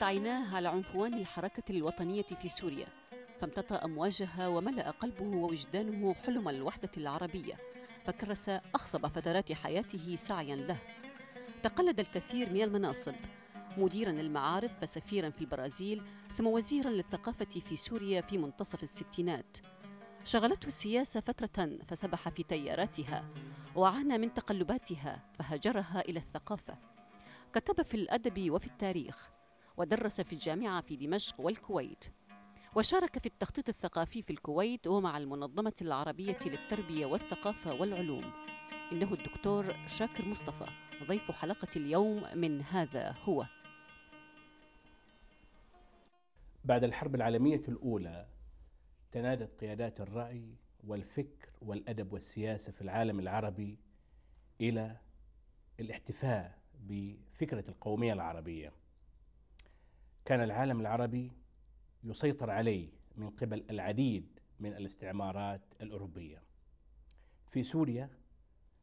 [0.00, 2.86] تفتحت عيناه على عنفوان الحركة الوطنية في سوريا
[3.40, 7.54] فامتطى أمواجها وملأ قلبه ووجدانه حلم الوحدة العربية
[8.06, 10.76] فكرس أخصب فترات حياته سعيا له.
[11.62, 13.14] تقلد الكثير من المناصب
[13.76, 16.02] مديرا للمعارف فسفيرا في البرازيل
[16.36, 19.56] ثم وزيرا للثقافة في سوريا في منتصف الستينات.
[20.24, 23.24] شغلته السياسة فترة فسبح في تياراتها
[23.76, 26.74] وعانى من تقلباتها فهجرها إلى الثقافة.
[27.52, 29.39] كتب في الأدب وفي التاريخ
[29.80, 32.04] ودرس في الجامعة في دمشق والكويت
[32.76, 38.24] وشارك في التخطيط الثقافي في الكويت ومع المنظمة العربية للتربية والثقافة والعلوم.
[38.92, 40.66] إنه الدكتور شاكر مصطفى
[41.08, 43.46] ضيف حلقة اليوم من هذا هو.
[46.64, 48.26] بعد الحرب العالمية الأولى
[49.12, 50.54] تنادت قيادات الرأي
[50.86, 53.78] والفكر والأدب والسياسة في العالم العربي
[54.60, 54.96] إلى
[55.80, 58.79] الاحتفاء بفكرة القومية العربية.
[60.30, 61.32] كان العالم العربي
[62.04, 66.42] يسيطر عليه من قبل العديد من الاستعمارات الأوروبية.
[67.48, 68.10] في سوريا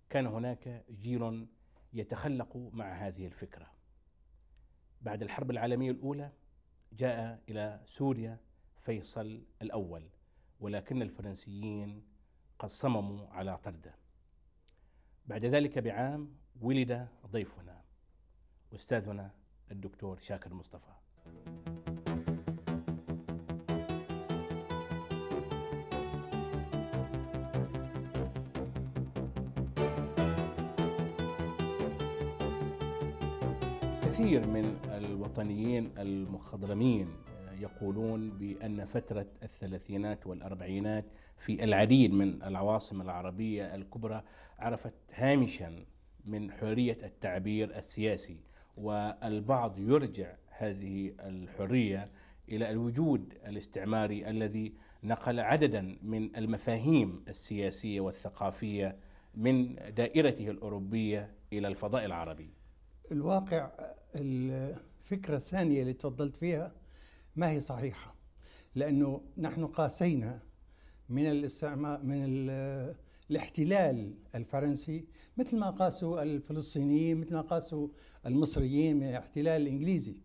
[0.09, 1.47] كان هناك جيل
[1.93, 3.71] يتخلق مع هذه الفكرة.
[5.01, 6.31] بعد الحرب العالمية الأولى
[6.93, 8.37] جاء إلى سوريا
[8.77, 10.09] فيصل الأول
[10.59, 12.03] ولكن الفرنسيين
[12.59, 13.95] قد صمموا على طرده.
[15.25, 17.81] بعد ذلك بعام ولد ضيفنا
[18.75, 19.31] أستاذنا
[19.71, 21.06] الدكتور شاكر مصطفى.
[34.27, 37.07] كثير من الوطنيين المخضرمين
[37.59, 41.05] يقولون بأن فترة الثلاثينات والأربعينات
[41.37, 44.23] في العديد من العواصم العربية الكبرى
[44.59, 45.85] عرفت هامشا
[46.25, 48.37] من حرية التعبير السياسي
[48.77, 52.09] والبعض يرجع هذه الحرية
[52.49, 54.73] إلى الوجود الاستعماري الذي
[55.03, 58.95] نقل عددا من المفاهيم السياسية والثقافية
[59.35, 62.56] من دائرته الأوروبية إلى الفضاء العربي.
[63.11, 63.71] الواقع
[64.15, 66.71] الفكرة الثانية اللي تفضلت فيها
[67.35, 68.15] ما هي صحيحة.
[68.75, 70.39] لأنه نحن قاسينا
[71.09, 72.49] من الاستعمار من
[73.29, 75.05] الاحتلال الفرنسي
[75.37, 77.87] مثل ما قاسوا الفلسطينيين مثل ما قاسوا
[78.25, 80.15] المصريين من الاحتلال الإنجليزي.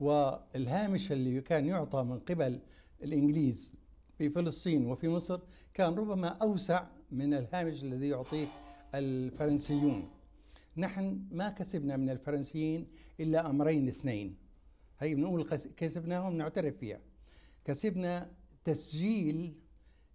[0.00, 2.60] والهامش اللي كان يعطى من قبل
[3.02, 3.74] الإنجليز
[4.18, 5.40] في فلسطين وفي مصر
[5.74, 8.46] كان ربما أوسع من الهامش الذي يعطيه
[8.94, 10.08] الفرنسيون.
[10.78, 12.86] نحن ما كسبنا من الفرنسيين
[13.20, 14.36] إلا أمرين اثنين.
[15.00, 17.00] هي بنقول كسبناهم نعترف فيها.
[17.64, 18.30] كسبنا
[18.64, 19.54] تسجيل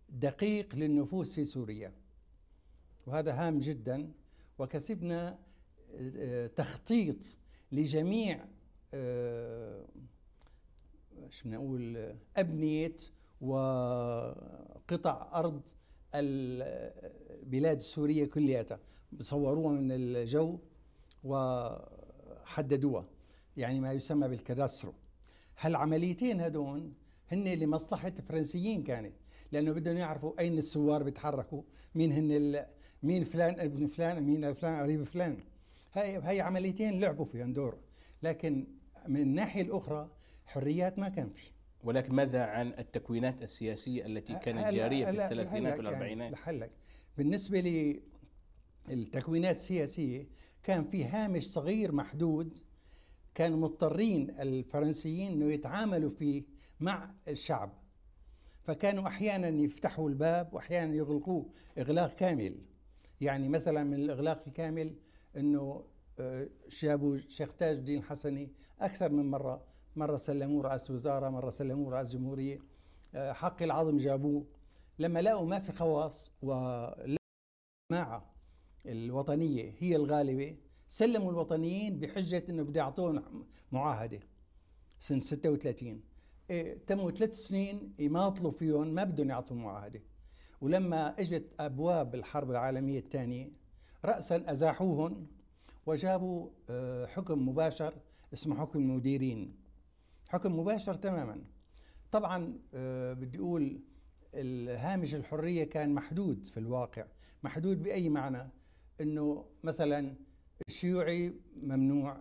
[0.09, 1.93] دقيق للنفوس في سوريا.
[3.07, 4.11] وهذا هام جدا.
[4.59, 5.39] وكسبنا
[6.17, 7.37] آه، تخطيط
[7.71, 8.45] لجميع
[8.93, 9.85] آه،
[11.29, 12.95] شو نقول أبنية
[13.41, 15.69] وقطع أرض
[16.15, 18.65] البلاد السورية كلها
[19.19, 20.59] صوروها من الجو
[21.23, 23.05] وحددوها
[23.57, 24.93] يعني ما يسمى بال cadastre و.
[25.59, 26.91] هالعمليتين هدول
[27.31, 29.13] هن لمصلحة الفرنسيين كانت
[29.51, 31.61] لأنه بدهم يعرفوا أين الثوار بيتحركوا
[31.95, 32.65] مين هن
[33.03, 35.37] مين فلان ابن فلان مين فلان قريب فلان.
[35.93, 37.77] هاي هاي عمليتين لعبوا فيهم دور
[38.23, 38.67] لكن
[39.07, 40.09] من الناحية الأخرى
[40.45, 41.51] حريات ما كان في
[41.83, 46.71] ولكن ماذا عن التكوينات السياسية التي كانت جارية في الثلاثينات والأربعينات؟ لحلك.
[47.17, 47.59] بالنسبة
[48.89, 50.27] للتكوينات السياسية
[50.63, 52.59] كان في هامش صغير محدود
[53.35, 56.43] كانوا مضطرين الفرنسيين إنه يتعاملوا فيه
[56.79, 57.73] مع الشعب.
[58.63, 62.55] فكانوا أحيانا يفتحوا الباب واحيانا يغلقوه إغلاق كامل.
[63.21, 64.95] يعني مثلا من الإغلاق الكامل
[65.37, 65.85] إنه
[66.81, 69.63] جابوا آه، شيخ تاج الدين الحسني أكثر من مرة
[69.95, 72.59] مرة سلموه رأس وزارة مرة سلموه رأس جمهورية.
[73.15, 74.45] آه، حق العظم جابوه.
[74.99, 78.32] لما لقوا ما في خواص والجماعه
[78.85, 80.57] الوطنية هي الغالبة.
[80.87, 84.19] سلموا الوطنيين بحجة إنه بده يعطوهم معاهدة
[84.99, 86.01] سنة 36
[86.49, 90.01] إيه تموا ثلاث سنين يماطلوا فيهم ما بدهم يعطوا معاهدة.
[90.61, 93.51] ولما إجت أبواب الحرب العالمية الثانية
[94.05, 95.27] رأسا ازاحوهم
[95.85, 97.93] وجابوا آه، حكم مباشر
[98.33, 99.55] اسمه حكم المديرين.
[100.29, 101.43] حكم مباشر تماما.
[102.11, 103.81] طبعا آه، بدي أقول
[104.33, 107.05] الهامش الحرية كان محدود في الواقع.
[107.43, 108.49] محدود بأي معنى؟
[109.01, 110.15] إنه مثلا
[110.67, 112.17] الشيوعي ممنوع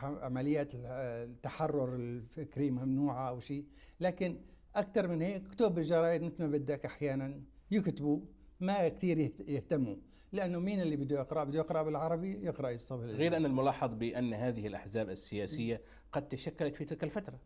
[0.00, 3.64] عمليات التحرر الفكري ممنوعة أو شيء.
[4.00, 4.40] لكن
[4.76, 7.40] أكثر من هيك كتب بالجرايد مثل ما بدك أحيانا
[7.70, 8.20] يكتبوا
[8.60, 9.96] ما كثير يهتموا
[10.32, 14.66] لأنه مين اللي بده يقرأ؟ بده يقرأ بالعربي يقرأ يصطف غير أن الملاحظ بأن هذه
[14.66, 15.80] الأحزاب السياسية
[16.12, 17.38] قد تشكلت في تلك الفترة.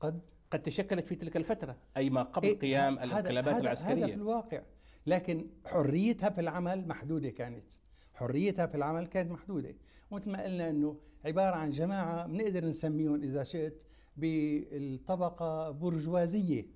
[0.00, 0.20] قد؟
[0.50, 4.62] قد تشكلت في تلك الفترة أي ما قبل إيه قيام الانقلابات العسكريه هذا في الواقع.
[5.06, 7.72] لكن حريتها في العمل محدودة كانت.
[8.14, 9.74] حريتها في العمل كانت محدودة.
[10.10, 13.84] ومثل ما قلنا إنه عبارة عن جماعة بنقدر نسميهم إذا شئت
[14.16, 16.66] بالطبقة برجوازية.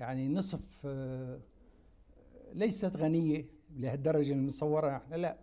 [0.00, 1.40] يعني نصف آه،
[2.52, 3.46] ليست غنية
[3.76, 5.38] لهالدرجة المصوره إحنا لا.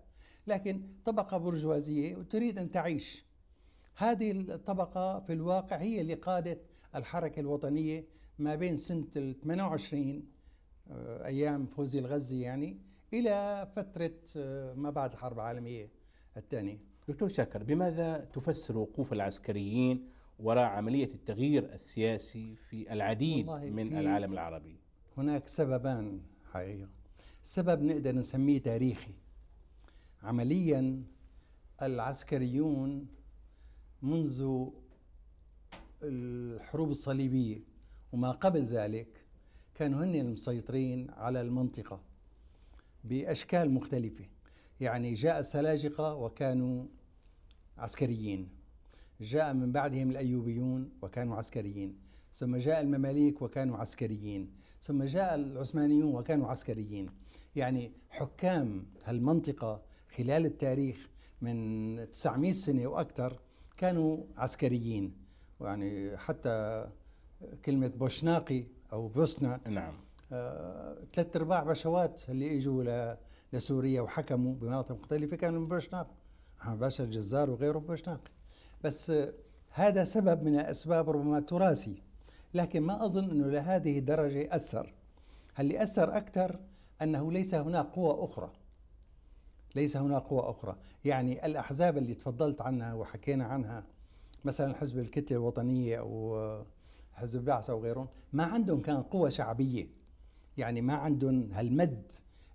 [0.47, 3.25] لكن طبقة برجوازية وتريد أن تعيش.
[3.95, 6.61] هذه الطبقة في الواقع هي اللي قادت
[6.95, 8.05] الحركة الوطنية
[8.39, 10.21] ما بين سنة ال 28 آه،
[10.91, 12.77] أيام فوزي الغزي يعني
[13.13, 15.89] إلى فترة آه، ما بعد الحرب العالمية
[16.37, 16.77] الثانية.
[17.07, 20.09] دكتور شاكر بماذا تفسر وقوف العسكريين
[20.39, 24.77] وراء عملية التغيير السياسي في العديد من العالم العربي؟
[25.17, 26.21] هناك سببان
[26.51, 26.89] حقيقة.
[27.43, 29.13] سبب نقدر نسميه تاريخي.
[30.23, 31.03] عمليا
[31.81, 33.07] العسكريون
[34.01, 34.67] منذ
[36.03, 37.61] الحروب الصليبية
[38.11, 39.22] وما قبل ذلك
[39.75, 42.01] كانوا هن المسيطرين على المنطقة
[43.03, 44.25] بأشكال مختلفة.
[44.79, 46.85] يعني جاء السلاجقة وكانوا
[47.77, 48.49] عسكريين.
[49.21, 51.97] جاء من بعدهم الأيوبيون وكانوا عسكريين.
[52.31, 54.51] ثم جاء المماليك وكانوا عسكريين.
[54.81, 57.09] ثم جاء العثمانيون وكانوا عسكريين.
[57.55, 59.81] يعني حكام هالمنطقة
[60.15, 61.09] خلال التاريخ
[61.41, 63.39] من 900 سنة وأكثر
[63.77, 65.13] كانوا عسكريين.
[65.61, 66.89] يعني حتى
[67.65, 68.63] كلمة بوشناقي
[68.93, 69.93] أو بوسنا نعم.
[70.31, 73.15] آه ثلاث أرباع بشوات اللي إجوا
[73.53, 76.07] لسوريا وحكموا بمناطق مختلفة كانوا من بوشناق.
[76.65, 78.21] باشا الجزار وغيره بوشناق.
[78.83, 79.33] بس آه
[79.69, 82.01] هذا سبب من الأسباب ربما تراثي.
[82.53, 84.93] لكن ما أظن أنه لهذه الدرجة أثر
[85.59, 86.59] اللي أثر أكثر؟
[87.01, 88.51] أنه ليس هناك قوة أخرى.
[89.75, 90.75] ليس هناك قوة أخرى.
[91.05, 93.83] يعني الأحزاب اللي تفضلت عنها وحكينا عنها
[94.45, 96.37] مثلا حزب الكتلة الوطنية أو
[97.13, 99.87] حزب البعث أو غيرهم ما عندهم كان قوة شعبية.
[100.57, 102.11] يعني ما عندهم هالمد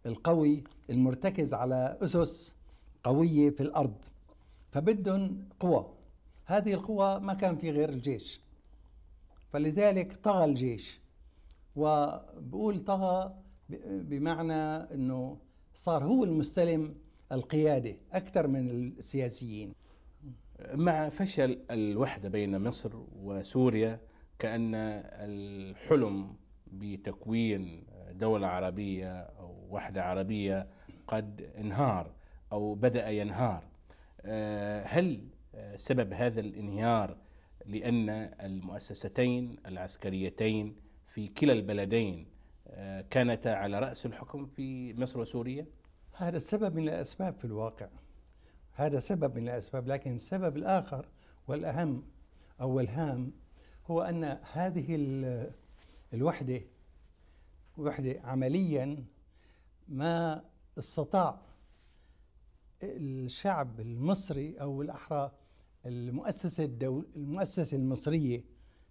[0.06, 2.56] القوي المرتكز على أسس
[3.04, 4.04] قوية في الأرض.
[4.70, 5.94] فبدهم قوة.
[6.44, 8.40] هذه القوة ما كان في غير الجيش.
[9.50, 11.00] فلذلك طغى الجيش.
[11.76, 13.34] وبقول طغى
[13.88, 14.54] بمعنى
[14.94, 15.38] أنه
[15.74, 16.94] صار هو المستلم
[17.32, 19.72] القيادة أكثر من السياسيين.
[20.74, 22.90] مع فشل الوحدة بين مصر
[23.22, 24.00] وسوريا
[24.38, 26.36] كأن الحلم
[26.66, 30.66] بتكوين دولة عربية أو وحدة عربية
[31.06, 32.12] قد انهار
[32.52, 33.64] أو بدأ ينهار
[34.24, 35.28] آه، هل
[35.76, 37.16] سبب هذا الانهيار
[37.66, 38.08] لأن
[38.40, 40.76] المؤسستين العسكريتين
[41.06, 42.26] في كلا البلدين
[42.68, 45.66] آه، كانتا على رأس الحكم في مصر وسوريا؟
[46.12, 47.88] هذا السبب من الأسباب في الواقع
[48.72, 51.06] هذا سبب من الأسباب لكن السبب الآخر
[51.48, 52.02] والأهم
[52.60, 53.32] أو الهام
[53.90, 54.84] هو أن هذه
[56.14, 56.60] الوحدة
[57.78, 59.04] وحدة عمليا
[59.88, 60.44] ما
[60.78, 61.42] استطاع
[62.82, 65.32] الشعب المصري أو الأحرى
[65.86, 68.44] المؤسسة الدول المؤسسة المصرية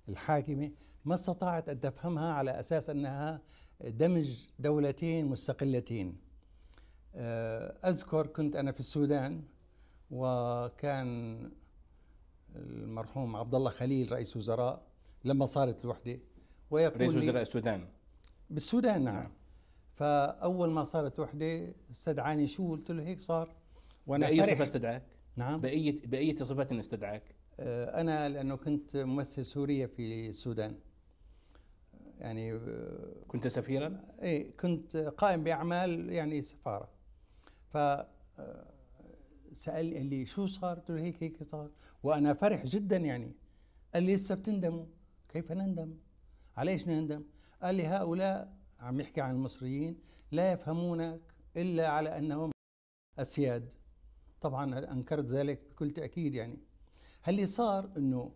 [0.10, 0.72] الحاكمة
[1.06, 3.42] ما استطاعت أن تفهمها على أساس أنها
[3.82, 6.18] دمج دولتين مستقلتين.
[7.16, 9.44] آه، أذكر كنت أنا في السودان
[10.12, 11.39] وكان
[12.60, 14.82] المرحوم عبد الله خليل رئيس وزراء
[15.24, 16.20] لما صارت الوحدة
[16.72, 17.88] ويقول رئيس وزراء السودان
[18.50, 19.32] بالسودان نعم, نعم.
[19.94, 23.56] فأول ما صارت وحدة استدعاني شو قلت له هيك صار
[24.08, 25.04] وأنا بأي صفة استدعاك؟
[25.36, 27.24] نعم بأي بأي صفة استدعاك؟
[27.60, 30.76] آه، أنا لأنه كنت ممثل سوريا في السودان
[32.20, 36.90] يعني آه، كنت سفيرا؟ إيه كنت قائم بأعمال يعني سفارة
[37.70, 37.78] ف
[39.58, 41.70] آه، سأل لي شو صار؟ قلت له هيك هيك صار
[42.04, 43.32] وأنا فرح جدا يعني
[43.94, 44.86] قال لي لسه بتندموا
[45.30, 45.98] كيف نندم؟
[46.58, 47.24] على إيش نندم؟
[47.62, 50.00] قال لي هؤلاء عم يحكي عن المصريين
[50.32, 51.22] لا يفهمونك
[51.58, 52.52] إلا على أنهم
[53.20, 53.74] أسياد
[54.42, 56.58] طبعا أنكرت ذلك بكل تأكيد يعني
[57.28, 58.32] اللي صار إنه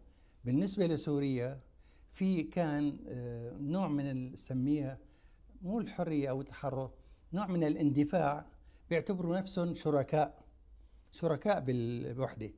[0.45, 1.59] بالنسبة لسوريا
[2.11, 4.97] في كان آه، نوع من نسميها
[5.61, 6.91] مو الحرية أو التحرر
[7.33, 8.45] نوع من الاندفاع
[8.89, 10.40] بيعتبروا نفسهم شركاء
[11.11, 12.51] شركاء بالوحدة.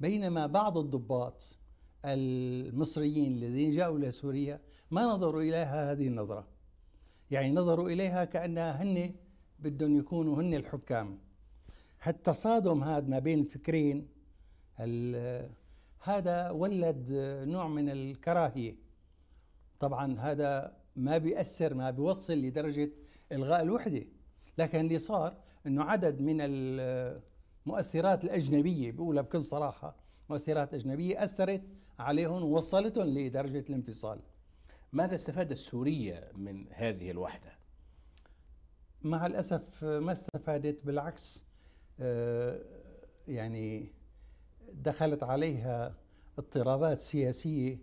[0.00, 1.56] بينما بعض الضباط
[2.04, 4.60] المصريين الذين جاءوا إلى سوريا
[4.90, 6.46] ما نظروا إليها هذه النظرة.
[7.30, 9.14] يعني نظروا إليها كأنها هن
[9.58, 11.18] بدهم يكونوا هن الحكام.
[12.02, 14.08] هالتصادم هذا ما بين الفكرين
[16.00, 17.08] هذا ولد
[17.48, 18.76] نوع من الكراهية.
[19.80, 22.90] طبعا هذا ما بيأثر ما بيوصل لدرجة
[23.32, 24.04] إلغاء الوحدة.
[24.58, 25.36] لكن اللي صار
[25.66, 26.36] إنه عدد من
[27.66, 29.96] المؤثرات الأجنبية بقولها بكل صراحة
[30.30, 31.62] مؤثرات أجنبية أثرت
[31.98, 34.20] عليهم ووصلتهم لدرجة الانفصال.
[34.92, 37.52] ماذا استفاد السورية من هذه الوحدة؟
[39.02, 41.44] مع الأسف ما استفادت بالعكس
[42.00, 42.60] آه،
[43.28, 43.92] يعني
[44.72, 45.94] دخلت عليها
[46.38, 47.78] اضطرابات سياسية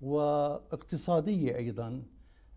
[0.00, 2.02] واقتصادية أيضا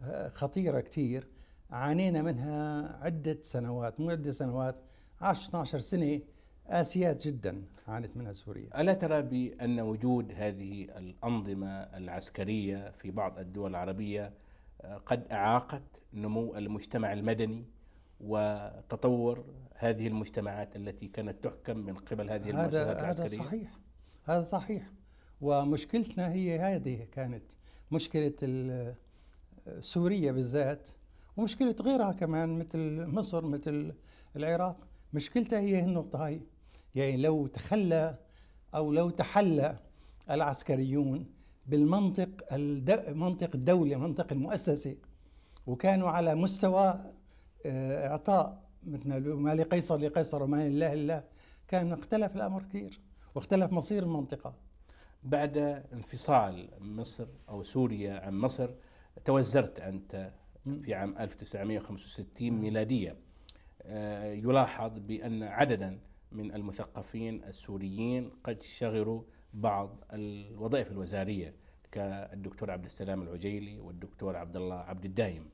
[0.01, 1.27] آه، خطيرة كثير
[1.69, 4.75] عانينا منها عدة سنوات مو عدة سنوات
[5.21, 6.21] 10 12 سنة
[6.69, 8.81] آسيات جدا عانت منها سوريا.
[8.81, 14.33] ألا ترى بأن وجود هذه الأنظمة العسكرية في بعض الدول العربية
[14.81, 17.65] آه، قد أعاقت نمو المجتمع المدني
[18.19, 19.45] وتطور
[19.75, 23.71] هذه المجتمعات التي كانت تحكم من قبل هذه المؤسسات العسكرية؟ هذا صحيح.
[24.23, 24.89] هذا صحيح.
[25.41, 27.51] ومشكلتنا هي هذه كانت
[27.91, 28.33] مشكلة
[29.79, 30.89] سوريا بالذات
[31.38, 33.93] ومشكلة غيرها كمان مثل مصر مثل
[34.35, 34.88] العراق.
[35.13, 36.41] مشكلتها هي النقطة هاي.
[36.96, 38.17] يعني لو تخلى
[38.75, 39.77] أو لو تحلى
[40.29, 41.25] العسكريون
[41.67, 42.53] بالمنطق
[43.13, 44.96] منطق الدولة منطق المؤسسة
[45.67, 47.00] وكانوا على مستوى
[47.65, 51.24] آه، إعطاء مثل ما لقيصر لقيصر وما لله لله
[51.67, 53.00] كان اختلف الأمر كثير
[53.36, 54.53] واختلف مصير المنطقة.
[55.24, 55.58] بعد
[55.93, 58.69] انفصال مصر أو سوريا عن مصر
[59.25, 60.31] توزرت أنت
[60.84, 63.15] في عام 1965 ميلادية.
[63.81, 66.00] آه، يلاحظ بأن عددا
[66.31, 69.21] من المثقفين السوريين قد شغلوا
[69.53, 71.53] بعض الوظائف الوزارية
[71.91, 75.50] كالدكتور عبد السلام العجيلي والدكتور عبد الله عبد الدايم.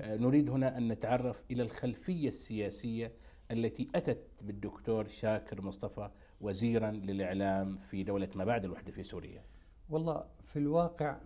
[0.00, 3.12] آه، نريد هنا أن نتعرف إلى الخلفية السياسية
[3.50, 6.10] التي أتت بالدكتور شاكر مصطفى
[6.40, 9.44] وزيرا للإعلام في دولة ما بعد الوحدة في سوريا.
[9.90, 11.20] والله في الواقع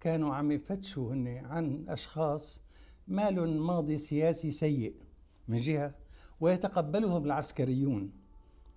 [0.00, 2.62] كانوا عم يفتشوا هن عن أشخاص
[3.08, 4.94] ما ماضي سياسي سيء
[5.48, 5.94] من جهة
[6.40, 8.12] ويتقبلهم العسكريون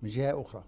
[0.02, 0.64] من جهة أخرى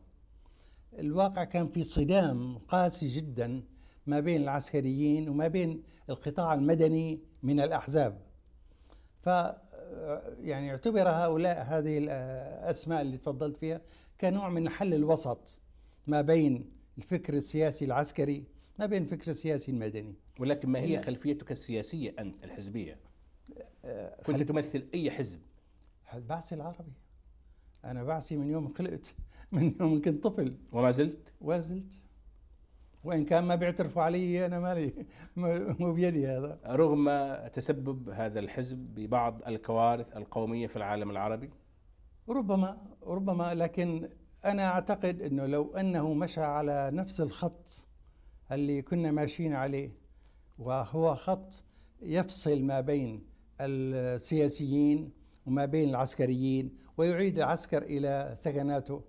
[0.99, 3.63] الواقع كان في صدام قاسي جدا
[4.07, 8.21] ما بين العسكريين وما بين القطاع المدني من الأحزاب
[9.23, 9.27] ف
[10.41, 13.81] يعني اعتبر هؤلاء هذه الأسماء اللي تفضلت فيها
[14.21, 15.59] كنوع من حل الوسط
[16.07, 18.45] ما بين الفكر السياسي العسكري
[18.79, 22.99] ما بين الفكر السياسي المدني ولكن ما هي خلفيتك السياسية أنت الحزبية؟
[23.85, 25.41] آه، كنت تمثل أي حزب؟
[26.15, 26.93] البعثي العربي؟
[27.85, 29.15] أنا بعثي من يوم خلقت
[29.53, 30.57] من يوم كنت طفل.
[30.73, 32.01] وما زلت؟ وما زلت.
[33.05, 35.07] وإن كان ما بيعترفوا علي أنا مالي.
[35.81, 36.59] مو بيدي هذا.
[36.67, 37.11] رغم
[37.53, 41.51] تسبب هذا الحزب ببعض الكوارث القومية في العالم العربي؟
[42.29, 43.55] ربما ربما.
[43.55, 44.09] لكن
[44.45, 47.89] أنا أعتقد إنه لو أنه مشى على نفس الخط
[48.53, 49.93] اللي كنا ماشيين عليه
[50.59, 51.65] وهو خط
[52.03, 53.27] يفصل ما بين
[53.61, 55.13] السياسيين
[55.47, 59.03] وما بين العسكريين ويعيد العسكر إلى سكناته.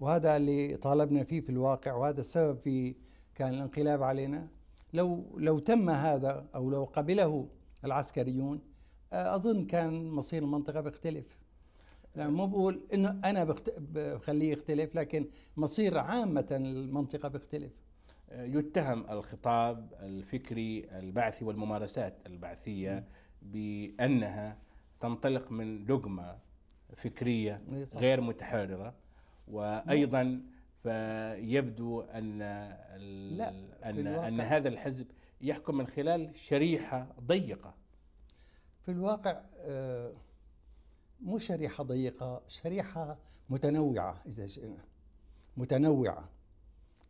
[0.00, 2.94] وهذا اللي طالبنا فيه في الواقع وهذا السبب في
[3.34, 4.48] كان الانقلاب علينا.
[4.92, 7.48] لو لو تم هذا أو لو قبله
[7.84, 8.60] العسكريون
[9.12, 11.38] أظن كان مصير المنطقة بيختلف.
[12.16, 17.72] يعني مو بقول إنه أنا بخليه يختلف لكن مصير عامة المنطقة بيختلف.
[18.32, 23.04] يتهم الخطاب الفكري البعثي والممارسات البعثية
[23.42, 24.58] بأنها
[25.00, 26.36] تنطلق من دogma
[26.96, 27.62] فكرية
[27.94, 28.94] غير متحررة.
[29.48, 30.42] وأيضا
[30.82, 32.38] فيبدو أن
[33.36, 33.50] لا
[33.84, 35.06] أن أن هذا الحزب
[35.40, 37.74] يحكم من خلال شريحة ضيقة.
[38.82, 40.12] في الواقع آه،
[41.20, 43.18] مو شريحة ضيقة شريحة
[43.50, 44.84] متنوعة إذا شئنا
[45.56, 46.28] متنوعة.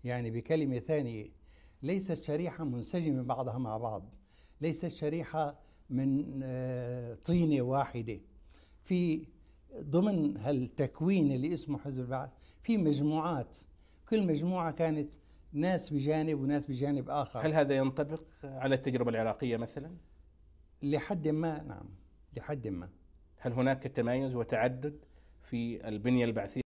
[0.04, 1.28] يعني بكلمة ثانية
[1.82, 4.14] ليست شريحة منسجمة بعضها مع بعض
[4.60, 5.58] ليست شريحة
[5.90, 8.20] من آه، طينة واحدة.
[8.84, 9.26] في
[9.80, 12.30] ضمن هالتكوين اللي اسمه حزب البعث
[12.62, 13.56] في مجموعات.
[14.08, 15.14] كل مجموعة كانت
[15.52, 17.46] ناس بجانب وناس بجانب آخر.
[17.46, 19.96] هل هذا ينطبق على التجربة العراقية مثلا؟
[20.82, 21.88] لحد ما نعم
[22.36, 22.88] لحد ما.
[23.36, 25.04] هل هناك تمايز وتعدد
[25.42, 26.60] في البنية البعثية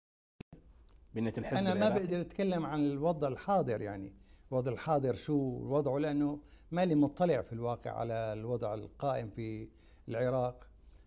[1.14, 4.12] بنية الحزب أنا ما بقدر أتكلم عن الوضع الحاضر يعني.
[4.52, 5.34] الوضع الحاضر شو
[5.76, 6.38] وضعه لأنه
[6.70, 9.68] مالي مطلع في الواقع على الوضع القائم في
[10.08, 10.66] العراق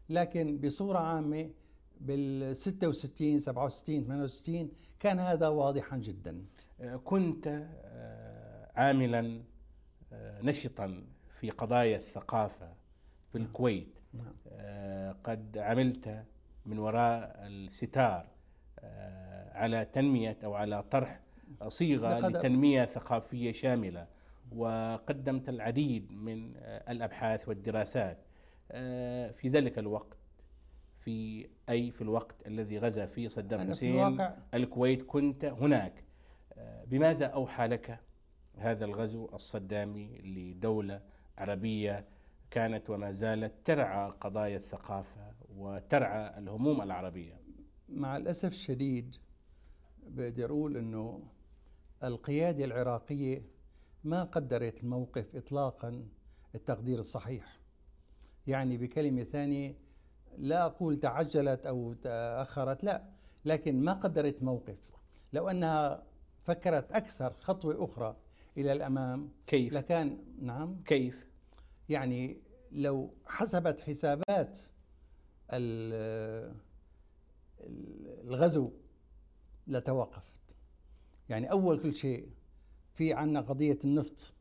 [0.09, 1.49] لكن بصورة عامة
[2.01, 6.45] بال 66 67 68 كان هذا واضحا جدا
[7.03, 7.47] كنت
[7.85, 9.43] آه، عاملا
[10.13, 11.03] آه، نشطا
[11.39, 12.73] في قضايا الثقافة
[13.31, 13.47] في نعم.
[13.47, 14.33] الكويت نعم.
[14.51, 16.23] آه، قد عملت
[16.65, 18.33] من وراء الستار
[19.51, 21.19] على تنمية أو على طرح
[21.67, 24.07] صيغة لتنمية ثقافية شاملة
[24.55, 26.51] وقدمت العديد من
[26.89, 28.17] الأبحاث والدراسات
[29.33, 30.17] في ذلك الوقت
[30.99, 36.03] في أي في الوقت الذي غزا فيه صدام في حسين الواقع الكويت كنت هناك.
[36.53, 37.99] آه، بماذا أوحى لك
[38.57, 41.01] هذا الغزو الصدامي لدولة
[41.37, 42.05] عربية
[42.51, 47.41] كانت وما زالت ترعى قضايا الثقافة وترعى الهموم العربية؟
[47.89, 49.15] مع الأسف الشديد
[50.07, 51.21] بقدر أقول أنه
[52.03, 53.45] القيادة العراقية
[54.03, 56.05] ما قدرت الموقف إطلاقا
[56.55, 57.59] التقدير الصحيح
[58.47, 59.75] يعني بكلمة ثانية
[60.37, 63.03] لا أقول تعجلت أو تأخرت لا
[63.45, 64.77] لكن ما قدرت موقف
[65.33, 66.03] لو أنها
[66.43, 68.15] فكرت أكثر خطوة أخرى
[68.57, 71.27] إلى الأمام كيف؟ لكان نعم كيف؟
[71.89, 72.41] يعني
[72.71, 74.59] لو حسبت حسابات
[75.53, 76.55] ال-
[78.23, 78.71] الغزو
[79.67, 80.41] لتوقفت
[81.29, 82.29] يعني أول كل شيء
[82.93, 84.33] في عنا قضية النفط.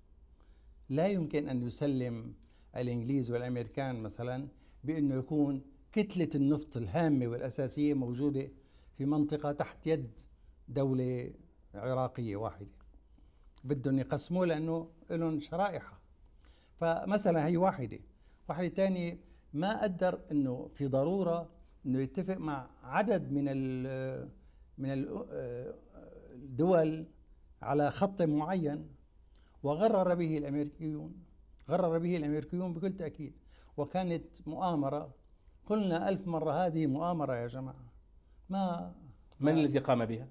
[0.88, 2.34] لا يمكن أن يسلم
[2.76, 4.48] الإنجليز والأمريكان مثلا
[4.84, 5.62] بأنه يكون
[5.92, 8.48] كتلة النفط الهامة والأساسية موجودة
[8.98, 10.20] في منطقة تحت يد
[10.68, 11.32] دولة
[11.74, 12.66] عراقية واحدة.
[13.64, 15.98] بدهم يقسموه لأنه لهم شرائحها.
[16.76, 17.98] فمثلا هي واحدة.
[18.48, 19.18] واحدة تانية
[19.52, 21.48] ما قدر أنه في ضرورة
[21.86, 24.28] أنه يتفق مع عدد من ال
[24.78, 25.26] من ال-
[26.32, 27.06] الدول
[27.62, 28.88] على خط معين
[29.62, 31.14] وغرر به الأمريكيون
[31.70, 33.32] غرر به الأمريكيون بكل تأكيد
[33.76, 35.14] وكانت مؤامرة
[35.66, 37.84] قلنا ألف مرة هذه مؤامرة يا جماعة
[38.50, 38.94] ما
[39.40, 40.28] من ما- الذي قام بها؟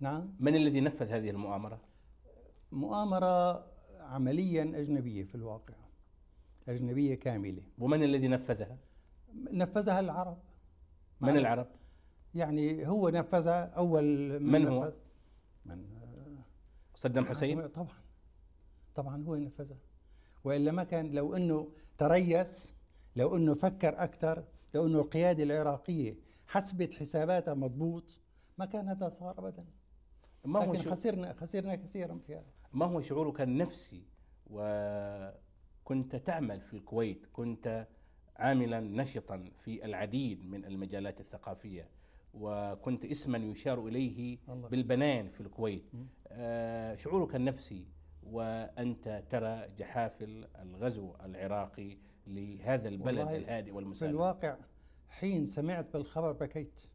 [0.00, 1.80] نعم من الذي نفذ هذه المؤامرة؟
[2.72, 3.64] مؤامرة
[4.00, 5.74] عمليا أجنبية في الواقع
[6.68, 8.76] أجنبية كاملة ومن الذي نفذها؟
[9.52, 10.38] نفذها العرب
[11.20, 11.36] من.
[11.36, 11.66] العرب؟
[12.34, 14.98] يعني هو نفذها أول من هو؟ نفذ
[15.68, 15.84] من
[16.94, 17.88] صدام حسين؟ طبعا.
[18.94, 19.78] طبعا هو نفذها
[20.44, 22.74] وإلا ما كان لو إنه تريس
[23.16, 28.18] لو إنه فكر أكثر لو إنه القيادة العراقية حسبت حساباتها مضبوط
[28.58, 29.64] ما كان هذا صار ابدا.
[30.44, 34.04] ما هو لكن خسرنا خسرنا كثيرا فيها ما هو شعورك النفسي
[34.46, 37.86] وكنت تعمل في الكويت كنت
[38.36, 41.88] عاملا نشطا في العديد من المجالات الثقافية.
[42.40, 43.78] وكنت اسما يشار
[44.48, 44.68] الله.
[44.68, 45.84] بالبنان في الكويت.
[46.28, 47.86] آه، شعورك النفسي
[48.22, 54.56] وأنت ترى جحافل الغزو العراقي لهذا البلد الهادئ في والمسالم الواقع
[55.08, 56.86] حين سمعت بالخبر بكيت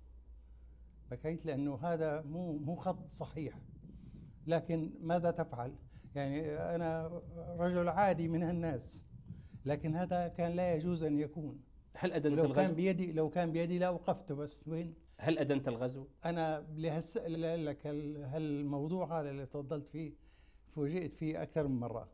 [1.12, 3.60] بكيت لأنه هذا مو مو خط صحيح
[4.48, 5.76] لكن ماذا تفعل؟
[6.16, 7.22] يعني أنا
[7.60, 9.06] رجل عادي من هالناس
[9.66, 11.60] لكن هذا كان لا يجوز أن يكون
[11.98, 15.68] هل أدنت لو كان الغزو؟ بيدي لو كان بيدي لا اوقفته بس وين؟ هل أدنت
[15.68, 20.14] الغزو؟ أنا لهس لك هال- هالموضوع هذا اللي تفضلت فيه
[20.76, 22.10] فوجئت فيه أكثر من مرة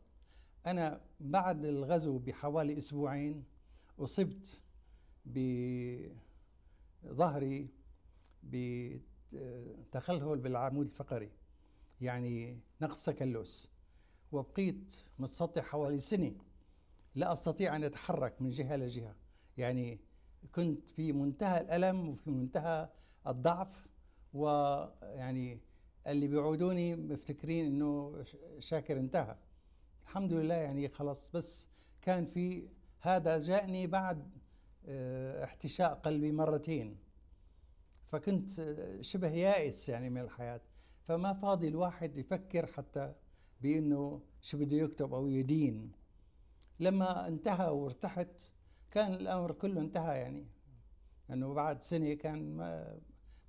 [0.65, 3.43] أنا بعد الغزو بحوالي أسبوعين
[4.00, 4.62] أصبت
[7.06, 7.67] بظهري
[8.43, 11.32] بتخلخل بالعمود الفقري
[12.02, 13.70] يعني نقص تكلس
[14.32, 16.32] وبقيت متسطح حوالي سنة
[17.15, 19.15] لا أستطيع أن أتحرك من جهة لجهه
[19.58, 20.00] يعني
[20.56, 22.90] كنت في منتهى الألم وفي منتهى
[23.28, 23.88] الضعف
[24.34, 25.60] ويعني
[26.08, 28.24] اللي بيعودوني مفتكرين إنه
[28.60, 29.36] شاكر انتهى.
[30.04, 31.68] الحمد لله يعني خلاص بس
[32.02, 32.68] كان في
[33.00, 34.30] هذا جاءني بعد
[34.90, 36.98] آه، احتشاء قلبي مرتين.
[38.12, 40.62] فكنت آه، شبه يائس يعني من الحياة.
[41.08, 43.14] فما فاضي الواحد يفكر حتى
[43.62, 45.92] بأنه شو بده يكتب أو يدين.
[46.80, 48.42] لما انتهى وارتحت
[48.91, 50.45] كان الأمر كله انتهى يعني
[51.32, 53.00] أنه بعد سنة كان ما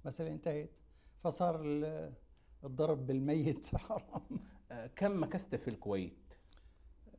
[0.05, 0.71] مسألة انتهت
[1.25, 2.13] فصار ال-
[2.65, 4.23] الضرب بالميت حرام.
[4.97, 6.19] كم مكثت في الكويت؟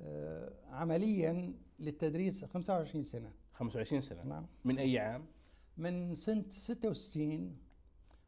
[0.01, 3.31] آه، عمليا للتدريس 25 سنة.
[3.53, 4.23] 25 سنة.
[4.23, 4.45] نعم.
[4.65, 5.25] من أي عام؟
[5.77, 7.57] من سنة 66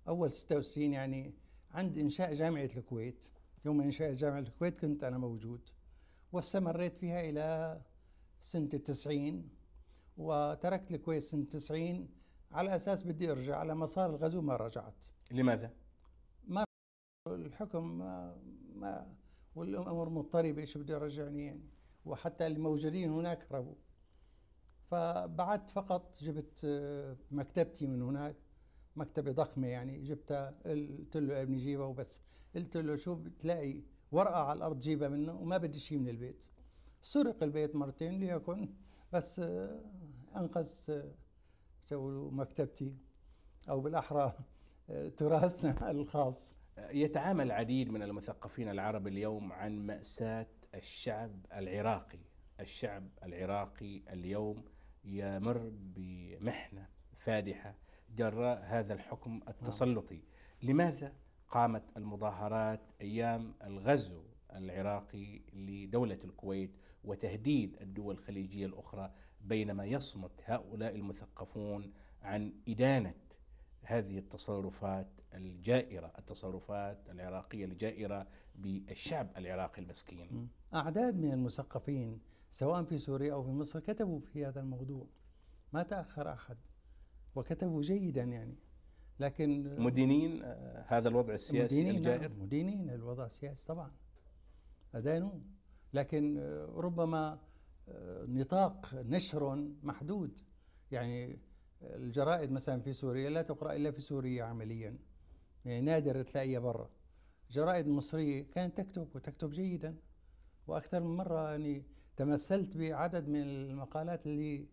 [0.07, 1.33] أول 66 يعني
[1.71, 3.25] عند إنشاء جامعة الكويت.
[3.65, 5.69] يوم إنشاء جامعة الكويت كنت أنا موجود
[6.31, 7.81] واستمريت فيها إلى
[8.41, 9.49] سنة التسعين.
[10.17, 12.09] وتركت الكويت سنة التسعين
[12.51, 15.05] على أساس بدي أرجع على مسار الغزو ما رجعت.
[15.31, 15.73] لماذا؟
[17.27, 18.37] الحكم ما,
[18.75, 19.15] ما
[19.55, 21.69] والأمور مضطربة شو بده يرجعني يعني؟
[22.05, 23.75] وحتى الموجودين هناك هربوا
[24.91, 28.35] فبعدت فقط جبت آه، مكتبتي من هناك
[28.95, 32.21] مكتبة ضخمة يعني جبتها قلت له ابني جيبها وبس.
[32.55, 36.45] قلت له شو بتلاقي؟ ورقة على الأرض جيبها منه وما بدي شيء من البيت.
[37.01, 38.73] سرق البيت مرتين ليكن.
[39.13, 39.79] بس آه،
[40.35, 40.89] أنقذت
[41.91, 42.95] آه، مكتبتي
[43.69, 44.33] أو بالأحرى
[44.89, 46.55] آه، تراثنا الخاص.
[46.77, 52.19] يتعامل العديد من المثقفين العرب اليوم عن مأساة الشعب العراقي.
[52.59, 54.65] الشعب العراقي اليوم
[55.03, 57.75] يمر بمحنة فادحة
[58.15, 60.21] جراء هذا الحكم التسلطي.
[60.63, 61.13] لماذا
[61.49, 64.23] قامت المظاهرات أيام الغزو
[64.55, 66.71] العراقي لدولة الكويت
[67.03, 69.11] وتهديد الدول الخليجية الأخرى
[69.41, 73.13] بينما يصمت هؤلاء المثقفون عن إدانة
[73.83, 80.49] هذه التصرفات الجائرة التصرفات العراقية الجائرة بالشعب العراقي المسكين.
[80.73, 82.19] أعداد من المثقفين
[82.51, 85.07] سواء في سوريا أو في مصر كتبوا في هذا الموضوع.
[85.73, 86.57] ما تأخر أحد.
[87.35, 88.55] وكتبوا جيدا يعني.
[89.19, 93.91] لكن مدينين آه، هذا الوضع السياسي مدينين الجائر؟ نعم مدينين الوضع السياسي طبعا.
[94.95, 95.41] أدانوه
[95.93, 96.39] لكن
[96.75, 97.39] ربما
[97.89, 100.39] آه، نطاق نشر محدود.
[100.91, 101.39] يعني
[101.81, 104.97] الجرائد مثلا في سوريا لا تقرأ إلا في سوريا عمليا.
[105.65, 106.89] يعني نادر تلاقيها برا.
[107.51, 109.95] جرائد مصرية كانت تكتب وتكتب جيدا.
[110.67, 111.83] وأكثر من مرة يعني
[112.17, 114.67] تمثلت بعدد من المقالات اللي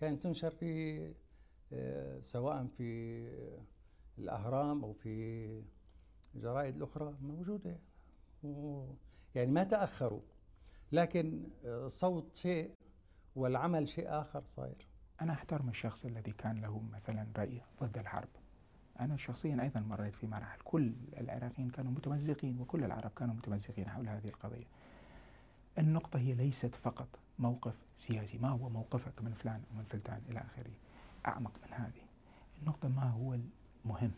[0.00, 1.12] كانت تنشر في
[1.72, 3.28] آه، سواء في
[4.18, 5.62] الأهرام أو في
[6.34, 7.78] الجرائد الأخرى موجودة.
[9.34, 10.20] يعني ما تأخروا.
[10.92, 12.74] لكن الصوت شيء
[13.36, 14.86] والعمل شيء آخر صاير.
[15.20, 18.28] أنا أحترم الشخص الذي كان له مثلا رأي ضد الحرب.
[19.00, 20.58] أنا شخصيا أيضا مريت في مراحل.
[20.64, 24.66] كل العراقيين كانوا متمزقين وكل العرب كانوا متمزقين حول هذه القضية.
[25.78, 28.38] النقطة هي ليست فقط موقف سياسي.
[28.38, 30.72] ما هو موقفك من فلان ومن فلتان إلى آخره؟
[31.26, 32.02] أعمق من هذه.
[32.62, 33.38] النقطة ما هو
[33.84, 34.12] المهم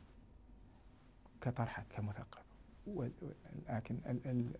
[1.41, 2.54] كطرحك كمثقف؟
[2.87, 3.99] ولكن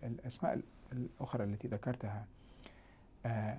[0.03, 0.61] الأسماء
[0.91, 2.25] الأخرى التي ذكرتها
[3.25, 3.57] آه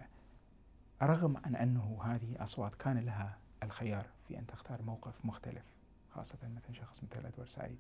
[1.03, 5.77] رغم عن أنه هذه أصوات كان لها الخيار في أن تختار موقف مختلف
[6.11, 7.79] خاصة مثلا شخص مثل أدوار سعيد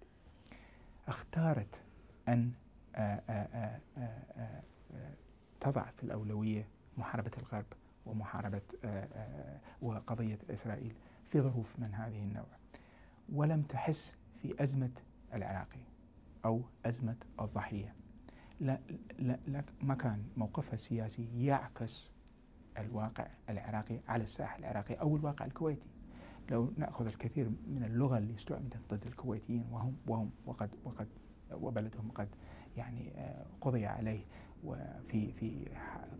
[1.08, 1.80] اختارت
[2.28, 2.52] أن
[2.94, 3.20] آآ
[3.98, 4.62] آآ
[5.60, 6.68] تضع في الأولوية
[6.98, 7.66] محاربة الغرب
[8.06, 8.62] ومحاربة
[9.82, 10.94] وقضية إسرائيل
[11.28, 12.46] في ظروف من هذه النوع
[13.32, 14.90] ولم تحس في أزمة
[15.34, 15.80] العراقي.
[16.46, 17.94] أو أزمة الضحية.
[18.60, 18.78] لا,
[19.18, 22.12] لا, لا ما كان موقفها السياسي يعكس
[22.78, 25.88] الواقع العراقي على الساحة العراقي أو الواقع الكويتي.
[26.50, 31.08] لو نأخذ الكثير من اللغة اللي استعملت ضد الكويتيين وهم وهم وقد وقد
[31.52, 32.28] وبلدهم قد
[32.76, 34.24] يعني آه، قضي عليه.
[34.64, 35.68] وفي في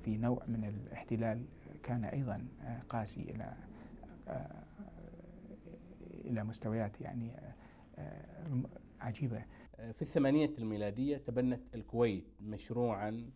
[0.05, 1.45] في نوع من الاحتلال
[1.83, 3.55] كان أيضا آه، قاسي إلى
[4.29, 4.63] آه،
[6.25, 7.33] إلى مستويات يعني
[9.01, 9.45] عجيبة.
[9.77, 13.31] في الثمانية الميلادية تبنت الكويت مشروعا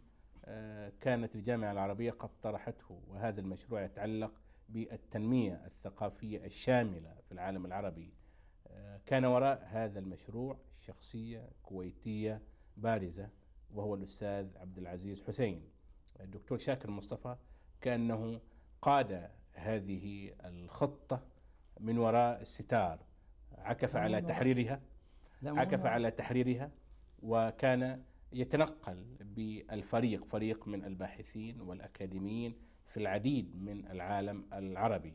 [1.00, 4.32] كانت الجامعة العربية قد طرحته وهذا المشروع يتعلق
[4.68, 8.12] بالتنمية الثقافية الشاملة في العالم العربي.
[8.66, 12.42] آه، كان وراء هذا المشروع شخصية كويتية
[12.76, 13.28] بارزة
[13.74, 15.62] وهو الأستاذ عبد العزيز حسين.
[16.20, 17.36] الدكتور شاكر مصطفى
[17.80, 18.40] كأنه
[18.82, 21.22] قاد هذه الخطة
[21.80, 22.98] من وراء الستار
[23.58, 24.80] عكف على تحريرها.
[25.44, 26.70] عكف على تحريرها
[27.22, 32.54] وكان يتنقل بالفريق فريق من الباحثين والأكاديميين
[32.86, 35.12] في العديد من العالم العربي.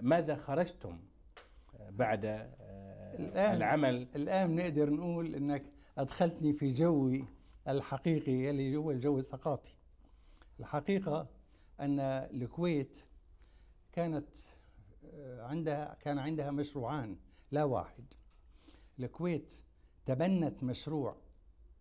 [0.00, 0.98] ماذا خرجتم
[1.90, 5.62] بعد آه، الآن العمل؟ الآن نقدر نقول أنك
[5.98, 7.24] أدخلتني في جوي
[7.68, 9.74] الحقيقي اللي هو الجو الثقافي.
[10.60, 11.28] الحقيقة
[11.80, 13.04] أن الكويت
[13.92, 14.36] كانت
[15.14, 17.16] آه، عندها كان عندها مشروعان
[17.50, 18.04] لا واحد.
[18.98, 19.54] الكويت
[20.06, 21.16] تبنت مشروع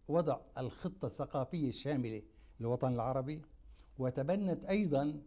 [0.07, 2.21] وضع الخطة الثقافية الشاملة
[2.59, 3.41] للوطن العربي
[3.97, 5.21] وتبنت أيضا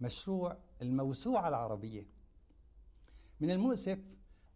[0.00, 2.06] مشروع الموسوعة العربية.
[3.40, 3.98] من المؤسف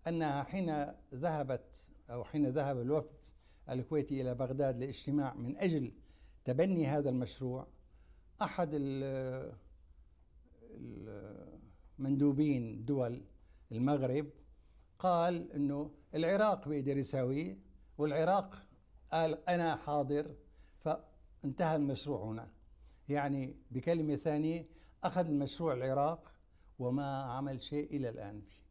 [0.06, 3.24] أنها حين ذهبت أو حين ذهب الوفد
[3.70, 5.92] الكويتي إلى بغداد لاجتماع من أجل
[6.44, 7.66] تبني هذا المشروع
[8.42, 8.70] أحد
[11.98, 13.22] المندوبين دول
[13.72, 14.26] المغرب
[14.98, 17.58] قال أنه العراق بيقدر يساويه
[17.98, 18.66] والعراق
[19.12, 20.34] قال أنا حاضر
[20.78, 22.48] فانتهى المشروع هنا.
[23.08, 24.68] يعني بكلمة ثانية
[25.04, 26.32] أخذ المشروع العراق
[26.78, 28.62] وما عمل شيء إلى الآن فيه.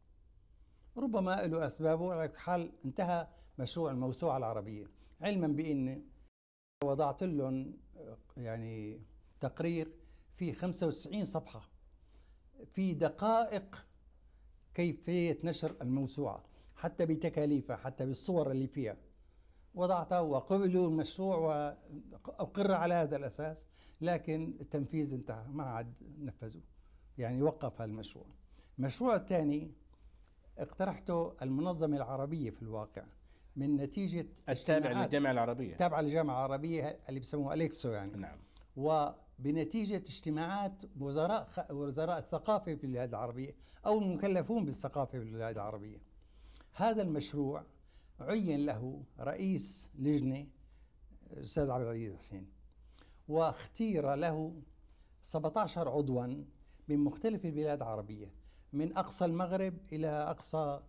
[0.96, 4.90] ربما له أسبابه على حال انتهى مشروع الموسوعة العربية.
[5.20, 6.04] علما بأن
[6.84, 7.78] وضعت لهم
[8.36, 9.02] يعني
[9.40, 9.92] تقرير
[10.34, 11.68] فيه 95 صفحة.
[12.66, 13.86] في دقائق
[14.76, 16.44] كيفية نشر الموسوعة
[16.76, 18.96] حتى بتكاليفها حتى بالصور اللي فيها.
[19.74, 23.66] وضعتها وقبلوا المشروع وأقر على هذا الأساس
[24.00, 26.62] لكن التنفيذ انتهى ما عاد نفذوه.
[27.18, 28.26] يعني وقف المشروع.
[28.78, 29.70] المشروع الثاني
[30.58, 33.04] اقترحته المنظمة العربية في الواقع
[33.56, 35.76] من نتيجة التابع للجامعة العربية.
[35.76, 38.16] تابعة للجامعة العربية اللي بسموها أليكسو يعني.
[38.16, 38.38] نعم.
[39.38, 43.54] وبنتيجة اجتماعات وزراء وزراء الثقافة في البلاد العربية
[43.86, 45.98] أو المكلفون بالثقافة في البلاد العربية.
[46.72, 47.64] هذا المشروع
[48.20, 50.46] عين له رئيس لجنة
[51.32, 52.46] الأستاذ عبد العزيز حسين
[53.28, 54.62] واختير له
[55.22, 56.26] 17 عضوا
[56.88, 58.32] من مختلف البلاد العربية
[58.72, 60.80] من أقصى المغرب إلى أقصى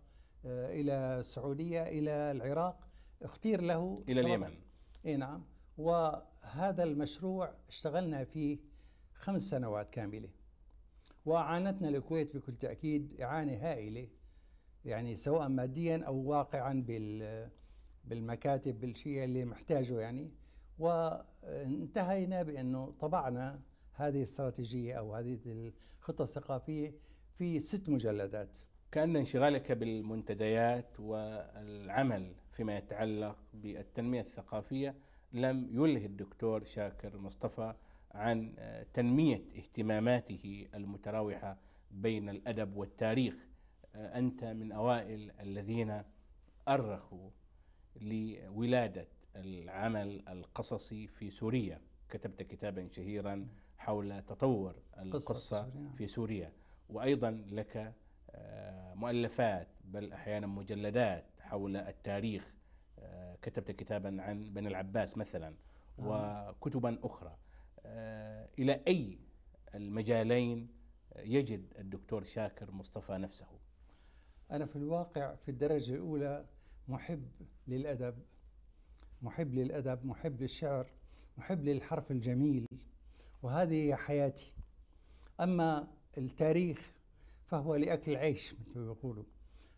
[0.44, 2.88] آه، إلى السعودية إلى العراق.
[3.22, 4.54] اختير له إلى اليمن.
[5.06, 5.44] اي نعم.
[5.78, 8.58] وهذا المشروع اشتغلنا فيه
[9.14, 10.28] خمس سنوات كاملة.
[11.26, 14.08] وأعانتنا الكويت بكل تأكيد إعانة هائلة
[14.84, 17.50] يعني سواء ماديا أو واقعا بال
[18.04, 20.30] بالمكاتب بالشيء اللي محتاجه يعني.
[20.78, 23.60] وانتهينا بأنه طبعنا
[23.92, 26.94] هذه الاستراتيجية أو هذه الخطة الثقافية
[27.38, 28.58] في ست مجلدات.
[28.92, 34.94] كأن انشغالك بالمنتديات والعمل فيما يتعلق بالتنمية الثقافية
[35.32, 37.74] لم يله الدكتور شاكر مصطفى
[38.12, 38.54] عن
[38.94, 41.58] تنمية اهتماماته المتراوحة
[41.90, 43.34] بين الأدب والتاريخ.
[43.94, 46.02] أنت من أوائل الذين
[46.68, 47.30] أرخوا
[48.00, 51.80] لولادة العمل القصصي في سوريا.
[52.10, 55.92] كتبت كتابا شهيرا حول تطور القصة نعم.
[55.92, 56.52] في سوريا.
[56.88, 57.94] وأيضا لك
[58.30, 62.57] آه، مؤلفات بل أحيانا مجلدات حول التاريخ آه،
[63.42, 65.54] كتبت كتابا عن بني العباس مثلا
[65.98, 67.36] وكتبا أخرى.
[67.86, 69.18] آه، إلى أي
[69.74, 70.68] المجالين
[71.18, 73.46] يجد الدكتور شاكر مصطفى نفسه؟
[74.50, 76.46] أنا في الواقع في الدرجة الأولى
[76.88, 77.28] محب
[77.68, 78.14] للأدب
[79.22, 80.86] محب للأدب محب للشعر
[81.38, 82.66] محب للحرف الجميل
[83.42, 84.52] وهذه هي حياتي.
[85.40, 86.92] أما التاريخ
[87.46, 89.24] فهو لأكل العيش مثل ما بيقولوا.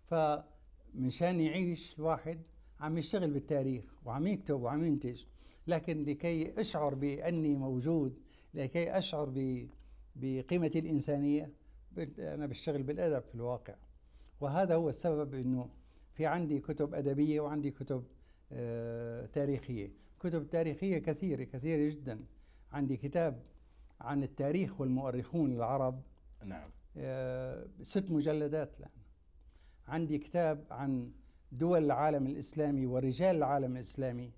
[0.06, 2.42] فمشان يعيش الواحد
[2.80, 5.24] عم يشتغل بالتاريخ وعم يكتب وعم ينتج.
[5.66, 8.18] لكن لكي أشعر بأني موجود
[8.54, 9.68] لكي أشعر ب-
[10.16, 11.52] بقيمة الإنسانية
[12.18, 13.74] أنا بشتغل بالأدب في الواقع.
[14.40, 15.68] وهذا هو السبب أنه
[16.12, 18.04] في عندي كتب أدبية وعندي كتب
[18.52, 19.92] آه، تاريخية.
[20.20, 22.20] كتب تاريخية كثيرة كثيرة جدا.
[22.72, 23.42] عندي كتاب
[24.00, 26.02] عن التاريخ والمؤرخون العرب.
[26.44, 26.70] نعم.
[26.96, 28.90] آه، ست مجلدات الآن.
[29.88, 31.10] عندي كتاب عن
[31.52, 34.32] دول العالم الإسلامي ورجال العالم الإسلامي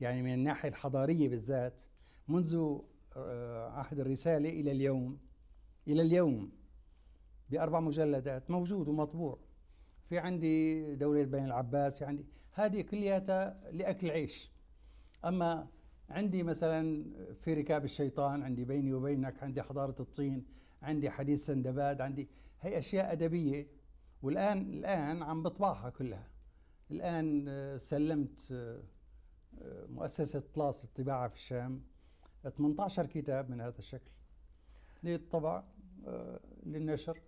[0.00, 1.80] يعني من الناحية الحضارية بالذات
[2.28, 2.78] منذ
[3.16, 5.18] آه، عهد الرسالة إلى اليوم
[5.88, 6.52] إلى اليوم
[7.50, 9.38] بأربع مجلدات موجود ومطبوع.
[10.08, 14.50] في عندي دولة بني العباس في عندي هذه كلياتها لأكل عيش.
[15.24, 15.68] أما
[16.08, 20.46] عندي مثلا في ركاب الشيطان عندي بيني وبينك عندي حضارة الطين
[20.82, 22.28] عندي حديث سندباد عندي
[22.60, 23.66] هي أشياء أدبية
[24.22, 26.29] والآن الآن عم بطبعها كلها.
[26.90, 28.82] الآن آه، سلمت آه،
[29.62, 31.82] آه، مؤسسة طلاس للطباعة في الشام
[32.56, 34.10] 18 كتاب من هذا الشكل
[35.02, 35.64] للطبع
[36.66, 37.20] للنشر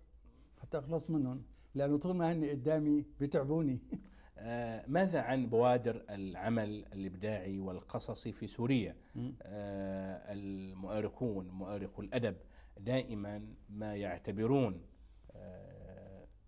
[0.61, 1.43] حتى أخلص منهم
[1.75, 3.79] لأنه طول ما هن قدامي بتعبوني.
[4.37, 8.95] آه، ماذا عن بوادر العمل الإبداعي والقصصي في سوريا؟
[9.41, 12.35] آه، المؤرخون مؤرخو الأدب
[12.79, 14.81] دائما ما يعتبرون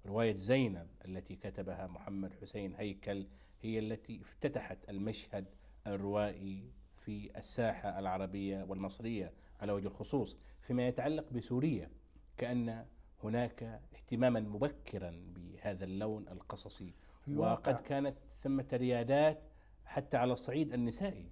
[0.05, 3.27] رواية زينب التي كتبها محمد حسين هيكل
[3.61, 5.45] هي التي افتتحت المشهد
[5.87, 11.89] الروائي في الساحة العربية والمصرية على وجه الخصوص فيما يتعلق بسوريا
[12.37, 12.85] كأن
[13.23, 13.63] هناك
[13.95, 16.93] اهتماما مبكرا بهذا اللون القصصي.
[17.35, 19.43] وقد كانت ثمة ريادات
[19.85, 21.29] حتى على الصعيد النسائي.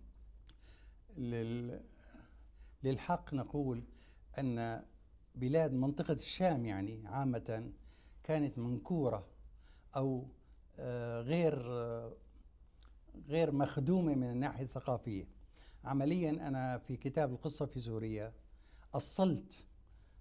[1.17, 1.81] لل...
[2.83, 3.83] للحق نقول
[4.39, 4.83] أن
[5.35, 7.71] بلاد منطقة الشام يعني عامة
[8.23, 9.27] كانت منكورة
[9.95, 10.27] أو
[10.79, 12.13] آه، غير آه،
[13.27, 15.27] غير مخدومة من الناحية الثقافية.
[15.83, 18.33] عمليا أنا في كتاب القصة في سوريا
[18.95, 19.67] أصلت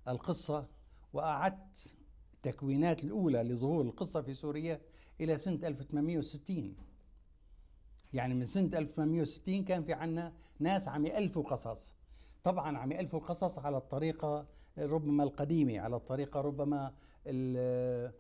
[0.08, 0.66] القصة
[1.12, 1.94] وأعدت
[2.34, 4.80] التكوينات الأولى لظهور القصة في سوريا
[5.20, 6.76] إلى سنة 1860
[8.12, 11.92] يعني من سنة 1860 كان في عنا ناس عم يألفوا قصص.
[12.44, 14.46] طبعا عم يألفوا قصص على الطريقة
[14.78, 16.94] ربما القديمة على الطريقة ربما
[17.26, 18.12] ال-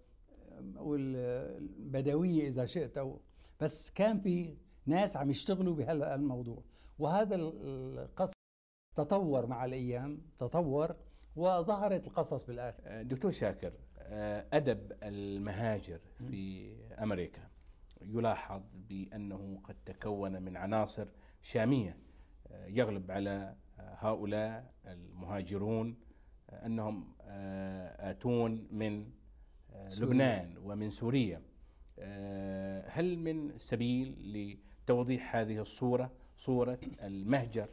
[0.76, 3.20] والبدوية إذا شئت أو
[3.60, 6.62] بس كان في ناس عم يشتغلوا بهذا الموضوع
[6.98, 8.32] وهذا القصص
[8.96, 10.96] تطور مع الأيام تطور
[11.36, 12.82] وظهرت القصص بالآخر.
[12.86, 17.42] آه، دكتور شاكر آه، أدب المهاجر في أمريكا
[18.02, 21.08] يلاحظ بأنه قد تكون من عناصر
[21.42, 21.96] شامية
[22.50, 25.96] آه، يغلب على هؤلاء المهاجرون
[26.52, 29.06] أنهم آه، آتون من
[29.72, 30.06] آه، سوريا.
[30.10, 31.42] لبنان ومن سوريا.
[31.98, 34.16] آه، هل من سبيل
[34.84, 37.68] لتوضيح هذه الصورة صورة المهجر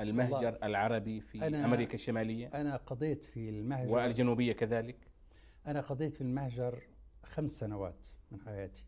[0.00, 3.90] المهجر العربي في أنا- أمريكا الشمالية؟ أنا قضيت في المهجر.
[3.92, 4.96] والجنوبية كذلك؟
[5.66, 6.82] أنا قضيت في المهجر
[7.24, 8.84] خمس سنوات من حياتي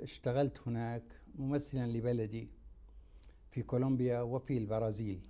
[0.00, 1.02] واشتغلت هناك
[1.34, 2.48] ممثلا لبلدي
[3.50, 5.20] في كولومبيا وفي البرازيل.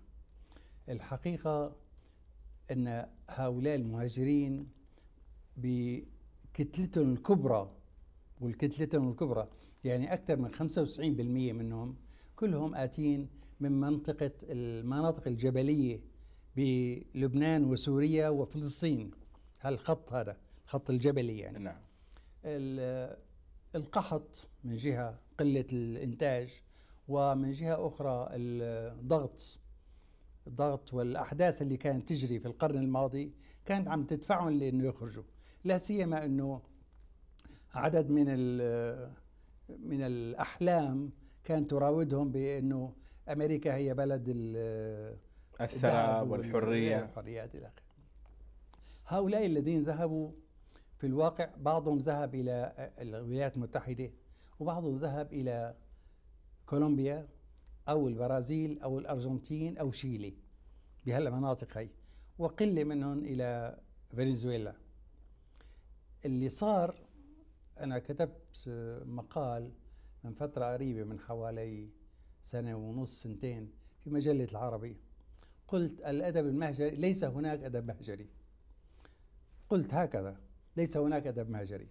[0.89, 1.77] الحقيقة
[2.73, 4.69] أن هؤلاء المهاجرين
[5.57, 7.71] بكتلتهم الكبرى
[8.41, 9.49] والكتلتهم الكبرى
[9.85, 11.01] يعني أكثر من 95%
[11.55, 11.97] منهم
[12.37, 13.29] كلهم آتين
[13.61, 16.01] من منطقة المناطق الجبلية
[16.57, 19.11] بلبنان وسوريا وفلسطين.
[19.61, 21.59] هالخط هذا الخط الجبلي يعني.
[21.59, 21.81] نعم.
[22.45, 23.17] ال-
[23.75, 26.63] القحط من جهة قلة الإنتاج
[27.09, 29.59] ومن جهة أخرى الضغط
[30.47, 33.33] الضغط والأحداث اللي كانت تجري في القرن الماضي
[33.65, 35.23] كانت عم تدفعهم لأنه يخرجوا.
[35.65, 36.63] لا سيما أنه
[37.75, 39.13] عدد من ال-
[39.79, 41.11] من الأحلام
[41.45, 42.93] كانت تراودهم بأنه
[43.29, 45.17] أمريكا هي بلد ال-
[45.61, 46.97] الثراء الذهب والحرية.
[47.01, 47.85] والحريات إلى آخره.
[49.07, 50.31] هؤلاء الذين ذهبوا
[50.99, 54.11] في الواقع بعضهم ذهب إلى الولايات المتحدة
[54.61, 55.75] وبعضهم ذهب إلى
[56.67, 57.29] كولومبيا
[57.89, 60.35] أو البرازيل أو الأرجنتين أو شيلي
[61.07, 61.89] بهالمناطق هي
[62.39, 63.79] وقلة منهم إلى
[64.17, 64.75] فنزويلا.
[66.25, 67.07] اللي صار
[67.81, 68.65] أنا كتبت
[69.07, 69.73] مقال
[70.25, 71.91] من فترة قريبة من حوالي
[72.43, 74.97] سنة ونص سنتين في مجلة العربي
[75.69, 78.29] قلت الأدب المهجري ليس هناك أدب مهجري.
[79.69, 80.41] قلت هكذا
[80.77, 81.89] ليس هناك أدب مهجري.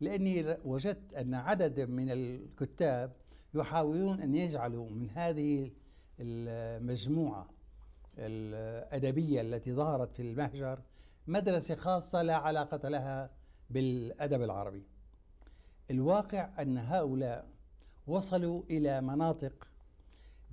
[0.00, 3.12] لأني وجدت أن عدد من الكتاب
[3.54, 5.70] يحاولون أن يجعلوا من هذه
[6.20, 7.48] المجموعة
[8.18, 10.82] الأدبية التي ظهرت في المهجر
[11.26, 13.30] مدرسة خاصة لا علاقة لها
[13.70, 14.82] بالأدب العربي.
[15.90, 17.48] الواقع أن هؤلاء
[18.06, 19.68] وصلوا إلى مناطق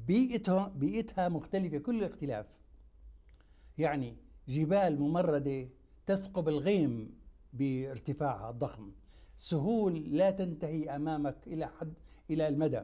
[0.07, 2.45] بيئتها بيئتها مختلفة كل الاختلاف.
[3.77, 4.15] يعني
[4.47, 5.69] جبال ممردة
[6.05, 7.19] تثقب الغيم
[7.53, 8.91] بارتفاعها الضخم.
[9.37, 11.93] سهول لا تنتهي أمامك إلى حد
[12.31, 12.81] إلى المدى.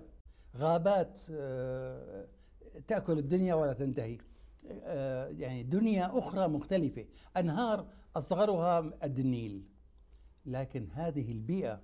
[0.56, 2.28] غابات آه،
[2.88, 4.18] تأكل الدنيا ولا تنتهي.
[4.72, 7.06] آه، يعني دنيا أخرى مختلفة.
[7.38, 9.64] أنهار أصغرها قد النيل
[10.46, 11.82] لكن هذه البيئة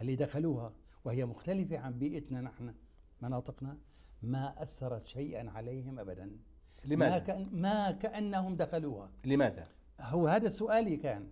[0.00, 0.72] اللي دخلوها
[1.04, 2.74] وهي مختلفة عن بيئتنا نحن
[3.22, 3.78] مناطقنا
[4.22, 6.24] ما أثرت شيئا عليهم أبدا.
[6.24, 9.10] ما, لماذا؟ كأن ما كأنهم دخلوها.
[9.24, 9.68] لماذا؟
[10.00, 11.30] هو هذا سؤالي كان.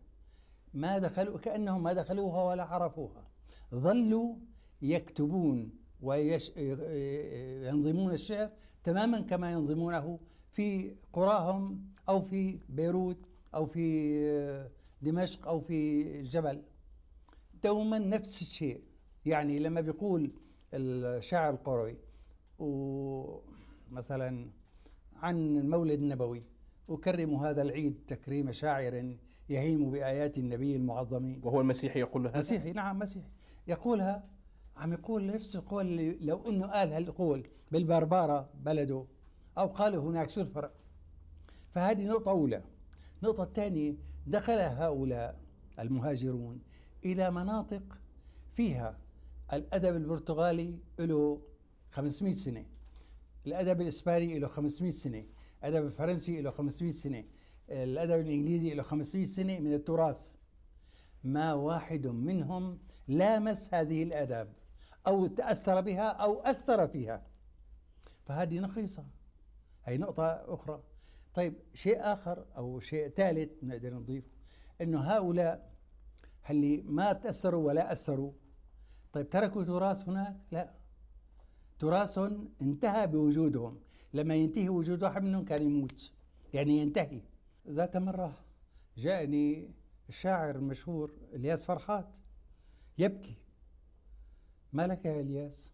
[0.75, 3.29] ما دخلوا كأنهم ما دخلوها ولا عرفوها.
[3.75, 4.37] ظلوا
[4.83, 5.71] يكتبون
[6.03, 8.51] وينظمون الشعر
[8.85, 10.19] تماما كما ينظمونه
[10.53, 13.19] في قراهم أو في بيروت
[13.55, 14.69] أو في
[15.03, 16.62] دمشق أو في الجبل
[17.65, 18.81] دوما نفس الشيء.
[19.27, 20.31] يعني لما بيقول
[20.75, 21.97] الشاعر القروي
[22.59, 24.47] ومثلا
[25.17, 26.43] عن المولد النبوي
[26.89, 29.15] أكرم هذا العيد تكريم شاعر
[29.49, 31.41] يهيم بآيات النبي المعظم.
[31.43, 33.29] وهو المسيحي يقول هذا؟ مسيحي نعم مسيحي.
[33.69, 34.25] يقولها
[34.77, 39.05] عم يقول نفس القول اللي لو إنه قال هالقول بالبربارة بلده
[39.59, 40.75] أو قاله هناك شو الفرق؟
[41.69, 42.62] فهذه نقطة أولى.
[43.23, 43.95] النقطة الثانية
[44.27, 45.41] دخل هؤلاء
[45.79, 46.61] المهاجرون
[47.05, 47.83] إلى مناطق
[48.55, 48.99] فيها
[49.53, 51.41] الأدب البرتغالي له
[51.91, 52.67] 500 سنة
[53.47, 55.25] الأدب الإسباني له 500 سنة
[55.65, 57.25] الأدب الفرنسي له 500 سنة
[57.71, 60.37] الأدب الإنجليزي له 500 سنة من التراث.
[61.25, 64.53] ما واحد منهم لامس هذه الآداب
[65.07, 67.23] أو تأثر بها أو أثر فيها.
[68.25, 69.05] فهذه نقيصة.
[69.85, 70.83] هي نقطة أخرى.
[71.35, 74.31] طيب شيء آخر أو شيء ثالث نقدر نضيفه
[74.81, 75.73] أنه هؤلاء
[76.51, 78.33] اللي ما تأثروا ولا أثروا
[79.13, 80.75] طيب تركوا تراث هناك؟ لا.
[81.79, 83.81] تراثهم انتهى بوجودهم.
[84.15, 86.13] لما ينتهي وجود واحد منهم كان يموت.
[86.55, 87.21] يعني ينتهي.
[87.69, 88.35] ذات مرة
[88.97, 89.71] جاءني
[90.09, 92.17] الشاعر المشهور إلياس فرحات
[92.99, 93.37] يبكي.
[94.73, 95.73] ما لك يا إلياس.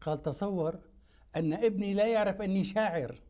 [0.00, 0.78] قال تصور
[1.36, 3.20] أن ابني لا يعرف أني شاعر.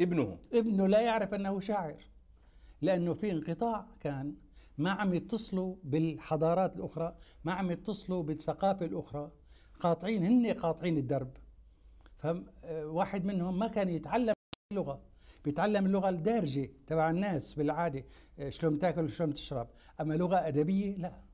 [0.00, 0.38] ابنه.
[0.52, 2.04] ابنه لا يعرف أنه شاعر
[2.82, 4.34] لأنه في انقطاع كان.
[4.78, 9.30] ما عم يتصلوا بالحضارات الأخرى ما عم يتصلوا بالثقافة الأخرى.
[9.80, 11.30] قاطعين هن قاطعين الدرب.
[12.16, 14.34] فواحد منهم ما كان يتعلم
[14.72, 15.00] اللغة.
[15.44, 18.04] بيتعلم اللغة الدارجة تبع الناس بالعادة.
[18.48, 19.68] شلون تاكل وشلون تشرب
[20.00, 21.29] أما لغة أدبية لا.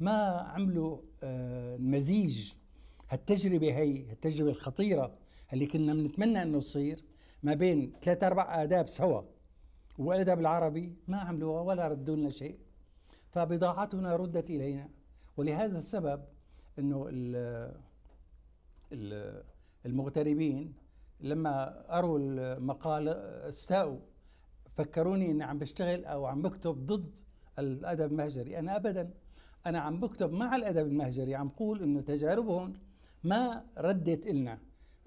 [0.00, 2.52] ما عملوا آه، مزيج
[3.10, 5.14] هالتجربة هي التجربة الخطيرة
[5.52, 7.04] اللي كنا بنتمنى إنه تصير
[7.42, 9.22] ما بين ثلاث أربع آداب سوا.
[9.98, 12.58] والأدب العربي ما عملوها ولا ردوا لنا شيء.
[13.30, 14.88] فبضاعتنا ردت إلينا.
[15.36, 16.24] ولهذا السبب
[16.78, 17.74] إنه ال-
[18.92, 19.42] ال-
[19.86, 20.74] المغتربين
[21.20, 23.08] لما قروا المقال
[23.48, 23.98] استاءوا
[24.76, 27.18] فكروني إني عم بشتغل أو عم بكتب ضد
[27.58, 28.58] الأدب المهجري.
[28.58, 29.10] أنا ابدا
[29.66, 32.72] أنا عم بكتب مع الأدب المهجري عم بقول إنه تجاربهم
[33.24, 34.58] ما ردت إلنا.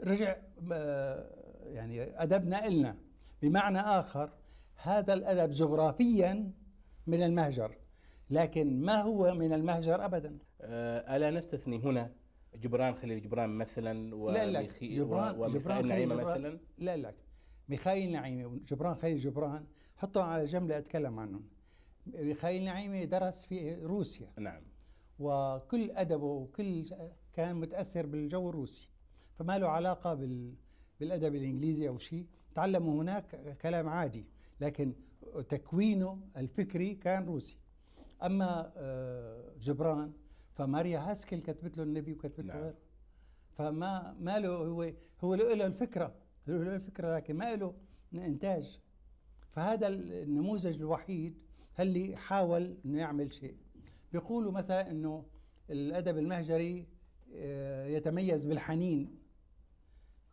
[0.04, 0.36] رجع
[0.72, 1.30] آه،
[1.66, 2.96] يعني أدبنا إلنا.
[3.42, 4.30] بمعنى آخر
[4.76, 6.52] هذا الأدب جغرافيا
[7.08, 7.78] من المهجر
[8.30, 12.12] لكن ما هو من المهجر ابدا؟ آه، ألا نستثني هنا
[12.56, 17.14] جبران خليل جبران مثلا لا لا جبران وميخائيل نعيمة مثلا؟ لا لا
[17.70, 19.66] ميخائيل نعيمة وجبران خليل جبران
[19.98, 21.44] حطهم على جنب لاتكلم عنهم.
[22.08, 24.30] ميخائيل نعيمه درس في روسيا.
[24.40, 24.62] نعم.
[25.20, 26.86] وكل أدبه وكل
[27.34, 28.90] كان متأثر بالجو الروسي.
[29.34, 30.54] فما له علاقة بال
[31.00, 32.26] بالأدب الإنجليزي أو شيء.
[32.54, 34.26] تعلموا هناك كلام عادي
[34.62, 34.94] لكن
[35.50, 37.58] تكوينه الفكري كان روسي.
[38.24, 40.12] أما آه، جبران
[40.54, 42.74] فماريا هاسكل كتبت له النبي وكتبت له نعم.
[43.52, 46.16] فما ما له هو هو له الفكرة
[46.48, 47.74] له الفكرة لكن ما له
[48.14, 48.80] إنتاج.
[49.52, 51.38] فهذا النموذج الوحيد
[51.82, 53.56] اللي حاول إنه يعمل شيء.
[54.14, 55.26] بيقولوا مثلا إنه
[55.70, 56.88] الأدب المهجري
[57.36, 59.20] آه، يتميز بالحنين.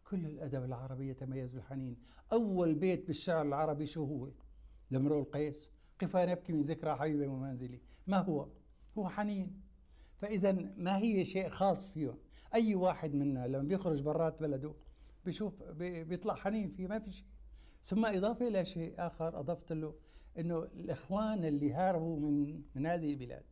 [0.05, 1.97] كل الأدب العربي يتميز بالحنين.
[2.33, 4.29] أول بيت بالشعر العربي شو هو؟
[4.91, 5.71] لامرؤ القيس.
[6.01, 7.81] قفا نبكي من ذكرى حبيبي ومنزلي.
[8.07, 8.49] ما هو؟
[8.99, 9.61] هو حنين.
[10.17, 12.19] فإذا ما هي شيء خاص فيهم
[12.55, 14.75] أي واحد منا لما بيخرج برات بلده
[15.25, 17.27] بيشوف بيطلع حنين فيه ما في شيء.
[17.85, 19.95] ثم إضافة إلى شيء آخر أضفت له.
[20.39, 23.43] إنه الإخوان اللي هاربوا من من هذه البلاد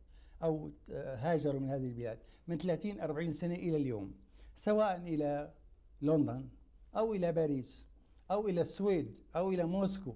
[0.43, 4.13] أو هاجروا من هذه البلاد من 30 40 سنة إلى اليوم
[4.55, 5.53] سواء إلى
[6.01, 6.49] لندن
[6.97, 7.87] أو إلى باريس
[8.31, 10.15] أو إلى السويد أو إلى موسكو.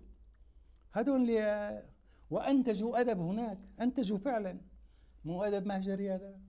[0.91, 1.83] هذول اللي
[2.29, 4.61] وأنتجوا أدب هناك أنتجوا فعلا.
[5.25, 6.39] مو أدب مهجري هذا؟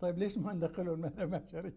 [0.00, 1.72] طيب ليش ما ندخلهم أدب مهجري؟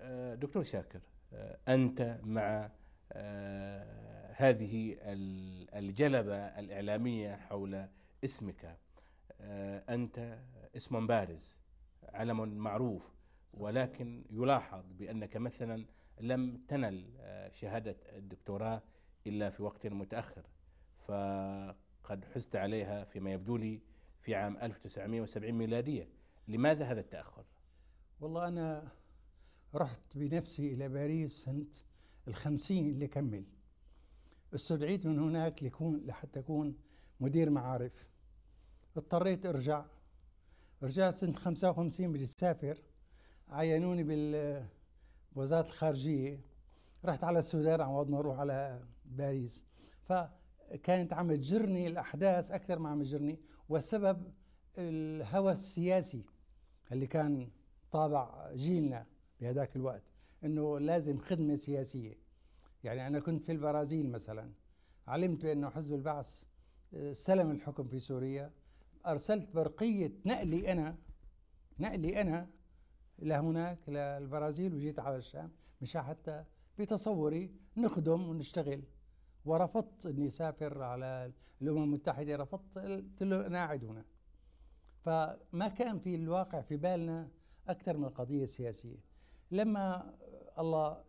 [0.00, 1.00] آه، دكتور شاكر
[1.32, 2.70] آه، أنت مع
[3.12, 4.96] آه، هذه
[5.74, 7.88] الجلبة الإعلامية حول
[8.24, 8.78] اسمك.
[9.88, 10.38] أنت
[10.76, 11.58] اسم بارز
[12.02, 13.02] علم معروف
[13.58, 15.86] ولكن يلاحظ بأنك مثلا
[16.20, 17.04] لم تنل
[17.50, 18.82] شهادة الدكتوراه
[19.26, 20.46] إلا في وقت متأخر.
[21.06, 23.80] فقد حزت عليها فيما يبدو لي
[24.20, 26.08] في عام 1970 ميلادية.
[26.48, 27.44] لماذا هذا التأخر؟
[28.20, 28.92] والله أنا
[29.74, 31.66] رحت بنفسي إلى باريس سنة
[32.28, 33.44] الخمسين لكمل.
[34.54, 36.76] استدعيت من هناك لكون لحتى أكون
[37.20, 38.08] مدير معارف.
[38.96, 39.84] اضطريت أرجع.
[40.82, 42.82] رجعت سنة 55 بدي أسافر
[43.48, 44.04] عينوني
[45.32, 46.40] بوزارة الخارجية.
[47.04, 49.66] رحت على السودان عوض ما أروح على باريس.
[50.02, 53.38] فكانت عم تجرني الأحداث أكثر ما عم تجرني
[53.68, 54.32] والسبب
[54.78, 56.24] الهوى السياسي
[56.92, 57.50] اللي كان
[57.92, 59.06] طابع جيلنا
[59.40, 60.02] بهذاك الوقت
[60.44, 62.23] إنه لازم خدمة سياسية.
[62.84, 64.52] يعني أنا كنت في البرازيل مثلا
[65.06, 66.44] علمت بأنه حزب البعث
[66.94, 68.52] آه، سلم الحكم في سوريا
[69.06, 70.96] أرسلت برقية نقلي أنا
[71.78, 72.50] نقلي أنا
[73.18, 75.50] لهناك للبرازيل وجيت على الشام
[75.82, 76.44] مشان حتى
[76.78, 78.82] بتصوري نخدم ونشتغل.
[79.44, 81.32] ورفضت إني أسافر على
[81.62, 84.04] الأمم المتحدة رفضت قلت له أنا قاعد هنا.
[85.00, 87.28] فما كان في الواقع في بالنا
[87.68, 88.96] أكثر من القضية السياسيه
[89.50, 90.14] لما
[90.58, 91.04] الله آه،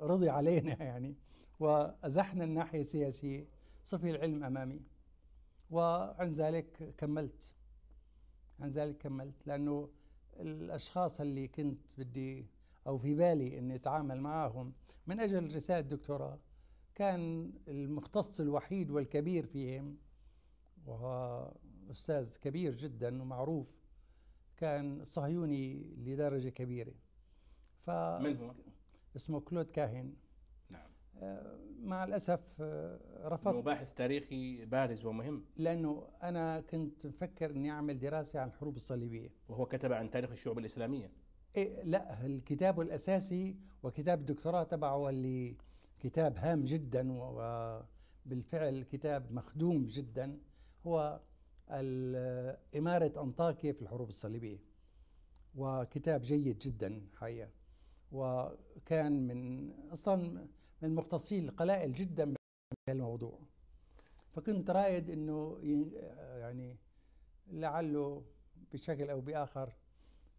[0.00, 1.14] رضي علينا يعني.
[1.60, 3.46] وأزحنا الناحية السياسية
[3.84, 4.80] صفي العلم أمامي.
[5.70, 7.54] وعن ذلك كملت.
[8.60, 9.46] عن ذلك كملت.
[9.46, 9.88] لأنه
[10.40, 12.46] الأشخاص اللي كنت بدي
[12.86, 14.72] أو في بالي إني أتعامل معهم
[15.06, 16.38] من أجل رسالة دكتوراه
[16.94, 19.96] كان المختص الوحيد والكبير فيهم
[20.86, 21.52] وهو
[21.90, 23.66] أستاذ كبير جدا ومعروف
[24.56, 26.94] كان صهيوني لدرجة كبيرة.
[27.80, 28.54] ف من هو؟
[29.16, 30.14] اسمه كلود كاهن
[30.70, 30.90] نعم.
[31.22, 33.64] آه، مع الأسف آه، رفضت.
[33.64, 35.44] باحث تاريخي بارز ومهم.
[35.56, 39.30] لأنه أنا كنت مفكر أني أعمل دراسة عن الحروب الصليبية.
[39.48, 41.10] وهو كتب عن تاريخ الشعوب الإسلامية.
[41.56, 45.56] إيه لا الكتاب الأساسي وكتاب الدكتوراه تبعه اللي
[46.00, 50.38] كتاب هام جدا وبالفعل كتاب مخدوم جدا
[50.86, 51.20] هو
[52.76, 54.58] إمارة أنطاكيا في الحروب الصليبية.
[55.54, 57.48] وكتاب جيد جدا حقيقة.
[58.14, 60.16] وكان من أصلا
[60.82, 62.34] من المختصين القلائل جدا
[62.86, 63.38] بهالموضوع
[64.32, 65.58] فكنت رايد أنه
[66.40, 66.76] يعني
[67.46, 68.24] لعله
[68.72, 69.72] بشكل أو بآخر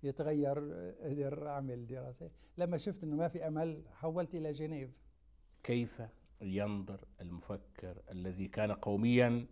[0.03, 0.57] يتغير
[0.99, 2.31] أقدر أعمل دراسة.
[2.57, 4.89] لما شفت أنه ما في أمل حولت إلى جنيف.
[5.63, 6.01] كيف
[6.41, 9.47] ينظر المفكر الذي كان قوميا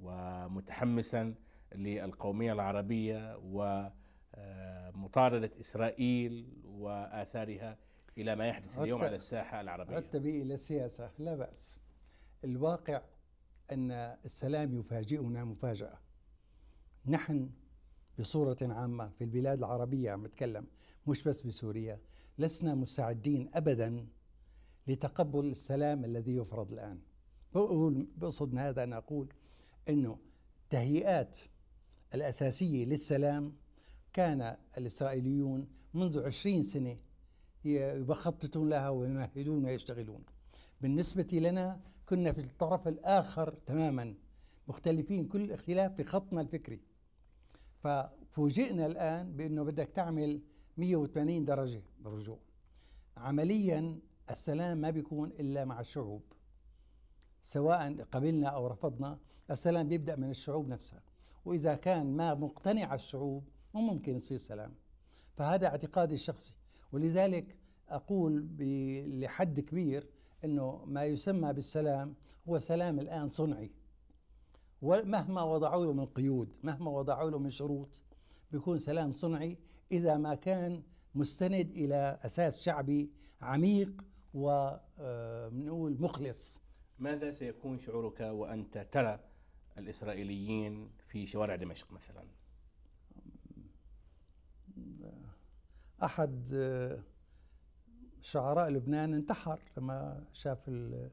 [0.00, 1.34] ومتحمسا
[1.74, 3.36] للقومية العربية
[4.94, 7.78] ومطارده إسرائيل وآثارها
[8.18, 9.96] إلى ما يحدث اليوم على الساحة العربية.
[9.96, 11.80] عدت به إلى السياسة لا بأس.
[12.44, 13.02] الواقع
[13.72, 13.90] أن
[14.24, 15.98] السلام يفاجئنا مفاجأة.
[17.06, 17.50] نحن
[18.18, 20.66] بصورة عامة في البلاد العربية عم بتكلم
[21.06, 22.00] مش بس بسوريا
[22.38, 24.06] لسنا مستعدين أبدا
[24.86, 27.00] لتقبل السلام الذي يفرض الآن.
[27.54, 29.32] بقول بقصد هذا أن أقول
[29.88, 30.18] أنه
[30.62, 31.38] التهيئات
[32.14, 33.56] الأساسية للسلام
[34.12, 36.96] كان الإسرائيليون منذ عشرين سنة
[37.64, 40.24] يخططون لها ويمهدون ويشتغلون.
[40.80, 44.14] بالنسبة لنا كنا في الطرف الآخر تماما
[44.68, 46.80] مختلفين كل الاختلاف في خطنا الفكري.
[47.78, 50.40] ففوجئنا الآن بأنه بدك تعمل
[50.76, 52.38] 180 درجة بالرجوع.
[53.16, 53.98] عمليا
[54.30, 56.22] السلام ما بيكون إلا مع الشعوب.
[57.42, 59.18] سواء قبلنا أو رفضنا
[59.50, 61.02] السلام بيبدأ من الشعوب نفسها.
[61.44, 63.44] وإذا كان ما مقتنع الشعوب
[63.74, 64.74] مو ممكن يصير سلام.
[65.36, 66.56] فهذا اعتقادي الشخصي.
[66.92, 67.56] ولذلك
[67.88, 68.62] أقول ب-
[69.22, 70.06] لحد كبير
[70.44, 72.14] أنه ما يسمى بالسلام
[72.48, 73.70] هو سلام الآن صنعي.
[74.82, 78.02] ومهما وضعوا له من قيود مهما وضعوا له من شروط
[78.52, 79.58] بيكون سلام صنعي
[79.92, 80.82] إذا ما كان
[81.14, 83.10] مستند إلى أساس شعبي
[83.40, 84.04] عميق
[84.34, 86.60] ونقول مخلص.
[86.98, 89.20] ماذا سيكون شعورك وأنت ترى
[89.78, 92.24] الإسرائيليين في شوارع دمشق مثلا؟
[96.02, 97.02] أحد آه،
[98.20, 101.10] شعراء لبنان انتحر لما شاف ال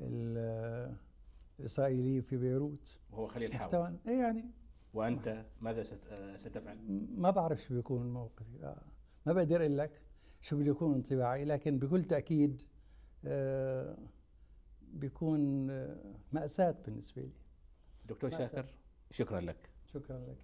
[0.00, 0.96] ال
[1.60, 2.98] الإسرائيليين في بيروت.
[3.10, 3.98] وهو خليل حاول محتوى.
[4.08, 4.44] إيه يعني؟
[4.94, 6.78] وأنت ماذا آه، ستفعل؟
[7.16, 8.62] ما بعرف شو بيكون موقفي.
[8.62, 8.82] آه،
[9.26, 10.02] ما بقدر أقول لك
[10.40, 12.62] شو بده يكون انطباعي لكن بكل تأكيد
[13.24, 13.98] آه،
[14.82, 17.32] بيكون آه، مأساة بالنسبة لي.
[18.08, 18.44] دكتور مأساة.
[18.44, 18.74] شاكر
[19.10, 19.70] شكرا لك.
[19.86, 20.36] شكرا لك.